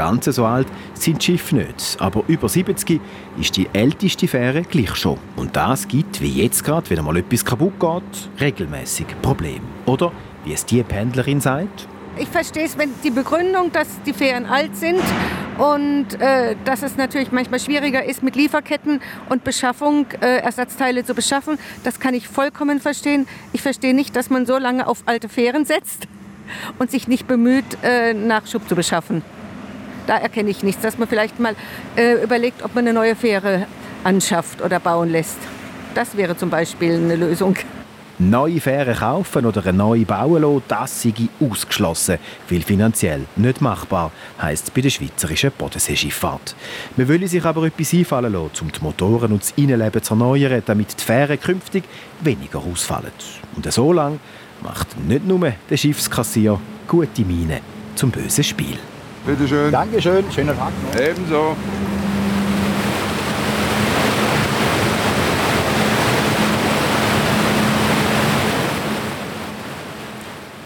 Ganz 0.00 0.24
so 0.24 0.46
alt 0.46 0.66
sind 0.94 1.20
die 1.20 1.26
Schiffe 1.26 1.56
nicht, 1.56 1.98
aber 2.00 2.24
über 2.26 2.48
70 2.48 3.02
ist 3.38 3.54
die 3.58 3.68
älteste 3.74 4.28
Fähre 4.28 4.62
gleich 4.62 4.96
schon. 4.96 5.18
Und 5.36 5.54
das 5.54 5.86
gibt, 5.88 6.22
wie 6.22 6.42
jetzt 6.42 6.64
gerade, 6.64 6.88
wenn 6.88 7.04
mal 7.04 7.18
etwas 7.18 7.44
kaputt 7.44 7.78
geht, 7.78 8.40
regelmäßig 8.40 9.08
Probleme. 9.20 9.60
Oder, 9.84 10.10
wie 10.46 10.54
es 10.54 10.64
die 10.64 10.82
Pendlerin 10.82 11.42
sagt, 11.42 11.86
ich 12.16 12.28
verstehe 12.28 12.64
es, 12.64 12.78
wenn 12.78 12.88
die 13.04 13.10
Begründung, 13.10 13.72
dass 13.72 14.00
die 14.06 14.14
Fähren 14.14 14.46
alt 14.46 14.74
sind 14.74 15.02
und 15.58 16.18
äh, 16.18 16.56
dass 16.64 16.82
es 16.82 16.96
natürlich 16.96 17.30
manchmal 17.30 17.60
schwieriger 17.60 18.02
ist, 18.02 18.22
mit 18.22 18.36
Lieferketten 18.36 19.02
und 19.28 19.44
Beschaffung 19.44 20.06
äh, 20.22 20.38
Ersatzteile 20.38 21.04
zu 21.04 21.12
beschaffen. 21.12 21.58
Das 21.84 22.00
kann 22.00 22.14
ich 22.14 22.26
vollkommen 22.26 22.80
verstehen. 22.80 23.28
Ich 23.52 23.60
verstehe 23.60 23.92
nicht, 23.92 24.16
dass 24.16 24.30
man 24.30 24.46
so 24.46 24.56
lange 24.56 24.86
auf 24.86 25.02
alte 25.04 25.28
Fähren 25.28 25.66
setzt 25.66 26.08
und 26.78 26.90
sich 26.90 27.06
nicht 27.06 27.26
bemüht, 27.26 27.66
äh, 27.82 28.14
Nachschub 28.14 28.66
zu 28.66 28.74
beschaffen. 28.74 29.22
Da 30.10 30.16
erkenne 30.16 30.50
ich 30.50 30.64
nichts, 30.64 30.82
dass 30.82 30.98
man 30.98 31.06
vielleicht 31.06 31.38
mal 31.38 31.54
äh, 31.94 32.20
überlegt, 32.20 32.64
ob 32.64 32.74
man 32.74 32.84
eine 32.84 32.92
neue 32.92 33.14
Fähre 33.14 33.68
anschafft 34.02 34.60
oder 34.60 34.80
bauen 34.80 35.08
lässt. 35.08 35.38
Das 35.94 36.16
wäre 36.16 36.36
zum 36.36 36.50
Beispiel 36.50 36.96
eine 36.96 37.14
Lösung. 37.14 37.54
Neue 38.18 38.60
Fähren 38.60 38.96
kaufen 38.96 39.46
oder 39.46 39.64
eine 39.64 39.72
neue 39.72 40.04
bauen 40.04 40.42
lassen, 40.42 40.64
das 40.66 41.02
sei 41.02 41.14
ausgeschlossen, 41.38 42.18
weil 42.48 42.62
finanziell 42.62 43.20
nicht 43.36 43.60
machbar, 43.60 44.10
heisst 44.42 44.64
es 44.64 44.70
bei 44.72 44.80
der 44.80 44.90
schweizerischen 44.90 45.52
Bodenseeschifffahrt. 45.56 46.56
Man 46.96 47.06
will 47.06 47.28
sich 47.28 47.44
aber 47.44 47.62
etwas 47.62 47.94
einfallen 47.94 48.32
lassen, 48.32 48.62
um 48.62 48.72
die 48.72 48.80
Motoren 48.82 49.30
und 49.30 49.42
das 49.42 49.52
Innenleben 49.54 50.02
zu 50.02 50.14
erneuern, 50.14 50.60
damit 50.66 51.00
die 51.00 51.04
Fähren 51.04 51.40
künftig 51.40 51.84
weniger 52.20 52.58
ausfallen. 52.58 53.12
Und 53.54 53.72
so 53.72 53.92
lange 53.92 54.18
macht 54.60 54.98
nicht 55.06 55.24
nur 55.24 55.52
der 55.70 55.76
Schiffskassier 55.76 56.58
gute 56.88 57.22
Miene 57.22 57.60
zum 57.94 58.10
bösen 58.10 58.42
Spiel. 58.42 58.76
Bitte 59.26 59.46
schön. 59.46 59.70
Dankeschön, 59.70 60.24
schönen 60.32 60.56
Tag 60.56 60.72
noch. 60.82 61.00
Ebenso. 61.00 61.56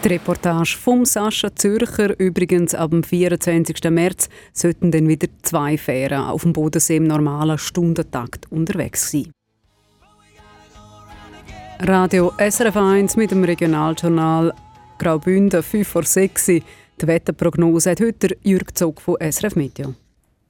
Die 0.03 0.09
Reportage 0.09 0.77
vom 0.77 1.03
Sascha 1.03 1.53
Zürcher. 1.55 2.17
Übrigens, 2.19 2.75
ab 2.75 2.91
dem 2.91 3.03
24. 3.03 3.89
März 3.89 4.29
sollten 4.53 4.91
dann 4.91 5.07
wieder 5.07 5.27
zwei 5.41 5.77
Fähren 5.77 6.21
auf 6.21 6.43
dem 6.43 6.53
Bodensee 6.53 6.97
im 6.97 7.07
normalen 7.07 7.57
Stundentakt 7.57 8.51
unterwegs 8.51 9.11
sein. 9.11 9.31
Radio 11.79 12.31
SRF 12.37 12.77
1 12.77 13.17
mit 13.17 13.31
dem 13.31 13.43
Regionaljournal 13.43 14.53
Graubünden 14.97 15.61
5 15.61 15.87
vor 15.87 16.03
6. 16.03 16.61
Die 17.01 17.07
Wetterprognose 17.07 17.91
hat 17.91 17.99
heute 17.99 18.37
Jürg 18.41 18.77
Zog 18.77 19.01
von 19.01 19.17
SRF 19.19 19.57
Meteo. 19.57 19.95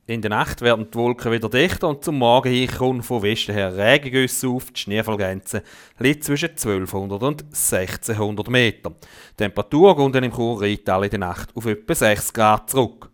In 0.05 0.21
der 0.21 0.29
Nacht 0.29 0.61
werden 0.61 0.85
die 0.91 0.95
Wolken 0.95 1.31
wieder 1.31 1.49
dichter 1.49 1.89
und 1.89 2.03
zum 2.03 2.19
Morgen 2.19 2.51
hin 2.51 2.69
kommen 2.69 3.01
von 3.01 3.23
Westen 3.23 3.53
her 3.53 3.75
Regengüsse 3.75 4.47
auf. 4.49 4.69
Die 4.69 4.79
Schneefallgrenze 4.79 5.63
liegt 5.97 6.23
zwischen 6.23 6.49
1200 6.49 7.23
und 7.23 7.43
1600 7.45 8.47
Meter. 8.47 8.91
Die 8.91 9.37
Temperatur 9.37 10.11
geht 10.11 10.23
im 10.23 10.31
Chur 10.31 10.61
in 10.61 10.77
der 10.85 11.17
Nacht 11.17 11.49
auf 11.55 11.65
etwa 11.65 11.95
6 11.95 12.31
Grad 12.33 12.69
zurück. 12.69 13.09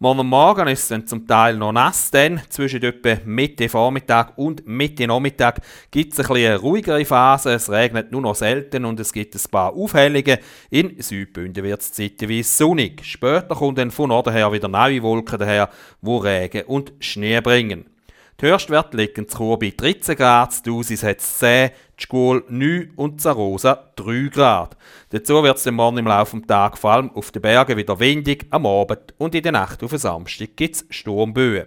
Morgen 0.00 0.26
Morgen 0.26 0.66
ist 0.66 0.82
es 0.82 0.88
dann 0.88 1.06
zum 1.06 1.24
Teil 1.24 1.56
noch 1.56 1.70
nass, 1.70 2.10
denn 2.10 2.40
zwischen 2.48 2.82
etwa 2.82 3.16
Mitte 3.24 3.68
Vormittag 3.68 4.36
und 4.36 4.66
Mitte 4.66 5.06
Nachmittag 5.06 5.60
gibt 5.92 6.18
es 6.18 6.28
eine, 6.28 6.48
eine 6.48 6.56
ruhigere 6.56 7.04
Phase. 7.04 7.52
Es 7.52 7.70
regnet 7.70 8.10
nur 8.10 8.20
noch 8.20 8.34
selten 8.34 8.86
und 8.86 8.98
es 8.98 9.12
gibt 9.12 9.36
ein 9.36 9.50
paar 9.52 9.72
Aufhellungen. 9.72 10.38
In 10.70 11.00
Südbünden 11.00 11.62
wird 11.62 11.80
es 11.80 11.92
zeitweise 11.92 12.42
sonnig. 12.42 13.04
Später 13.04 13.54
kommen 13.54 13.76
dann 13.76 13.92
von 13.92 14.08
Norden 14.08 14.32
her 14.32 14.52
wieder 14.52 14.66
neue 14.66 15.00
Wolken 15.00 15.38
daher, 15.38 15.70
die 16.02 16.10
Regen 16.10 16.62
und 16.66 16.92
Schnee 16.98 17.40
bringen. 17.40 17.93
Die 18.40 18.46
Höchstwerte 18.46 18.96
liegen 18.96 19.28
zu 19.28 19.56
bei 19.56 19.72
13 19.76 20.16
Grad, 20.16 20.58
die 20.58 20.68
Dosis 20.68 21.04
hat 21.04 21.20
10, 21.20 21.70
die 22.00 22.02
Schule 22.02 22.42
9 22.48 22.90
und 22.96 23.20
Zarosa 23.20 23.92
3 23.94 24.28
Grad. 24.28 24.76
Dazu 25.10 25.40
wird 25.44 25.56
es 25.56 25.70
morgen 25.70 25.98
im 25.98 26.08
Laufe 26.08 26.38
des 26.38 26.48
Tages 26.48 26.80
vor 26.80 26.90
allem 26.90 27.10
auf 27.12 27.30
den 27.30 27.42
Bergen 27.42 27.76
wieder 27.76 28.00
windig, 28.00 28.46
am 28.50 28.66
Abend 28.66 29.14
und 29.18 29.36
in 29.36 29.42
der 29.44 29.52
Nacht 29.52 29.84
auf 29.84 29.90
den 29.90 30.00
Samstag 30.00 30.56
gibt 30.56 30.74
es 30.74 30.84
Sturmböen. 30.90 31.66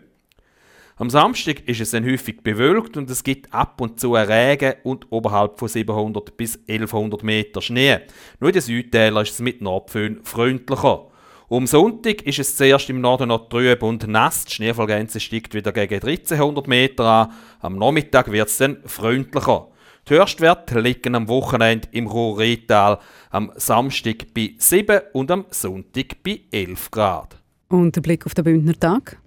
Am 0.98 1.10
Samstag 1.10 1.62
ist 1.70 1.80
es 1.80 1.92
dann 1.92 2.06
häufig 2.06 2.42
bewölkt 2.42 2.98
und 2.98 3.10
es 3.10 3.24
gibt 3.24 3.54
ab 3.54 3.80
und 3.80 4.02
zu 4.02 4.16
Regen 4.16 4.74
und 4.84 5.10
oberhalb 5.10 5.58
von 5.58 5.70
700 5.70 6.36
bis 6.36 6.60
1100 6.68 7.24
Meter 7.24 7.62
Schnee. 7.62 8.00
Nur 8.42 8.50
in 8.50 8.54
den 8.54 8.62
Südtälern 8.62 9.24
ist 9.24 9.32
es 9.32 9.40
mit 9.40 9.62
Nordföhn 9.62 10.20
freundlicher. 10.24 11.08
Um 11.50 11.66
Sonntag 11.66 12.24
ist 12.24 12.40
es 12.40 12.58
zuerst 12.58 12.90
im 12.90 13.00
Norden 13.00 13.30
noch 13.30 13.48
trüb 13.48 13.82
und 13.82 14.06
nass. 14.06 14.44
Die 14.44 14.54
Schneefallgrenze 14.54 15.22
steigt 15.22 15.54
wieder 15.54 15.72
gegen 15.72 15.94
1300 15.94 16.68
Meter 16.68 17.06
an. 17.06 17.32
Am 17.62 17.78
Nachmittag 17.78 18.30
wird 18.34 18.50
es 18.50 18.58
dann 18.58 18.80
freundlicher. 18.86 19.70
Die 20.10 20.16
Höchstwerte 20.16 20.82
liegen 20.82 21.16
am 21.16 21.30
Wochenende 21.30 21.88
im 21.94 22.08
Ruhrretal 22.08 23.00
am 23.30 23.54
Samstag 23.56 24.34
bei 24.34 24.56
7 24.58 25.00
und 25.14 25.32
am 25.32 25.46
Sonntag 25.50 26.22
bei 26.22 26.42
11 26.52 26.92
Grad. 26.92 27.38
Und 27.70 27.96
der 27.96 28.02
Blick 28.02 28.26
auf 28.26 28.34
den 28.34 28.44
Bündner 28.44 28.78
Tag? 28.78 29.18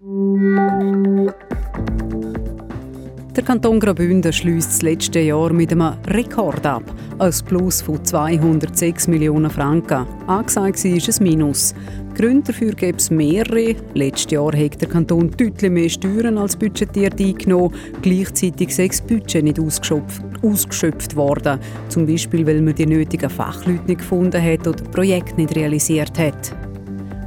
Der 3.37 3.44
Kanton 3.44 3.78
Graubünden 3.78 4.33
schließt 4.33 4.70
das 4.70 4.83
letzte 4.83 5.20
Jahr 5.20 5.52
mit 5.52 5.70
einem 5.72 5.94
Rekord 6.09 6.66
ab. 6.66 6.83
Ein 7.18 7.33
Plus 7.46 7.80
von 7.80 8.04
206 8.04 9.06
Millionen 9.06 9.50
Franken. 9.50 10.04
Angesagt 10.26 10.85
war 10.85 10.90
ein 10.90 11.22
Minus. 11.22 11.74
Gründe 12.14 12.53
dafür 12.53 12.73
gibt 12.73 13.01
es 13.01 13.11
mehrere. 13.11 13.77
Letztes 13.94 14.33
Jahr 14.33 14.53
hat 14.53 14.81
der 14.81 14.88
Kanton 14.88 15.31
deutlich 15.31 15.70
mehr 15.70 15.88
Steuern 15.88 16.38
als 16.38 16.57
budgetiert 16.57 17.20
eingenommen. 17.20 17.75
Gleichzeitig 18.03 18.75
sei 18.75 18.88
das 18.88 19.01
Budget 19.01 19.44
nicht 19.44 19.61
ausgeschöpft, 19.61 20.23
ausgeschöpft 20.42 21.16
worden. 21.16 21.59
Zum 21.88 22.07
Beispiel, 22.07 22.46
weil 22.46 22.61
man 22.61 22.75
die 22.75 22.87
nötigen 22.87 23.31
Fachleute 23.31 23.85
nicht 23.87 23.99
gefunden 23.99 24.42
hat 24.42 24.66
oder 24.66 24.83
Projekte 24.85 25.37
nicht 25.37 25.57
realisiert 25.57 26.18
hat. 26.18 26.55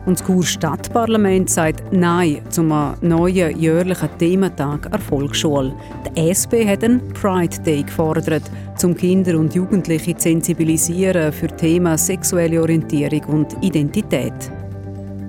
Und 0.06 0.20
das 0.20 0.28
Chur 0.28 0.44
Stadtparlament 0.44 1.50
sagt 1.50 1.94
Nein 1.94 2.42
zum 2.50 2.74
neuen 3.02 3.58
jährlichen 3.58 4.10
Thementag 4.18 4.92
Erfolgsschule. 4.92 5.74
Die 6.16 6.30
SP 6.30 6.68
hat 6.68 6.84
einen 6.84 7.08
Pride 7.14 7.58
Day 7.66 7.84
gefordert, 7.84 8.44
um 8.84 8.96
Kinder 8.96 9.40
und 9.40 9.56
Jugendliche 9.56 10.16
zu 10.18 10.24
sensibilisieren 10.24 11.32
für 11.32 11.48
Themen 11.48 11.98
sexuelle 11.98 12.62
Orientierung 12.62 13.24
und 13.28 13.64
Identität. 13.64 14.34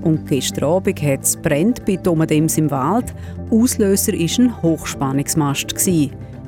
Und 0.04 0.26
gestern 0.28 0.64
Abend 0.64 1.02
hat 1.02 1.22
es 1.22 1.36
brennt 1.36 1.84
bei 1.86 1.96
Domadems 1.96 2.58
im 2.58 2.70
Wald. 2.70 3.14
Auslöser 3.50 4.12
war 4.12 4.38
ein 4.38 4.62
Hochspannungsmast. 4.62 5.74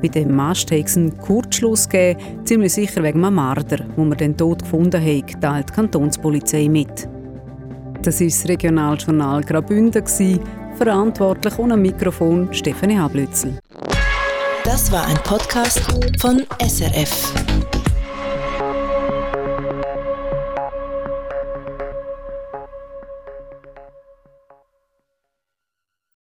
Bei 0.02 0.08
dem 0.08 0.36
Mast 0.36 0.70
hat 0.70 0.84
es 0.84 0.96
einen 0.98 1.16
Kurzschluss 1.16 1.88
gegeben, 1.88 2.20
ziemlich 2.44 2.74
sicher 2.74 3.02
wegen 3.02 3.24
einem 3.24 3.34
Marder, 3.34 3.84
wo 3.96 4.04
man 4.04 4.18
den 4.18 4.36
tot 4.36 4.62
gefunden 4.62 5.02
hat, 5.02 5.40
teilt 5.40 5.70
die 5.70 5.72
Kantonspolizei 5.72 6.68
mit. 6.68 7.08
Das 8.02 8.20
war 8.20 8.26
das 8.26 8.46
Regionaljournal 8.46 9.42
Graubünden. 9.42 10.04
Verantwortlich 10.76 11.58
ohne 11.58 11.78
Mikrofon 11.78 12.52
Stefanie 12.52 12.98
Hablützel. 12.98 13.58
Das 14.64 14.92
war 14.92 15.06
ein 15.06 15.16
Podcast 15.24 15.80
von 16.20 16.42
SRF. 16.60 17.32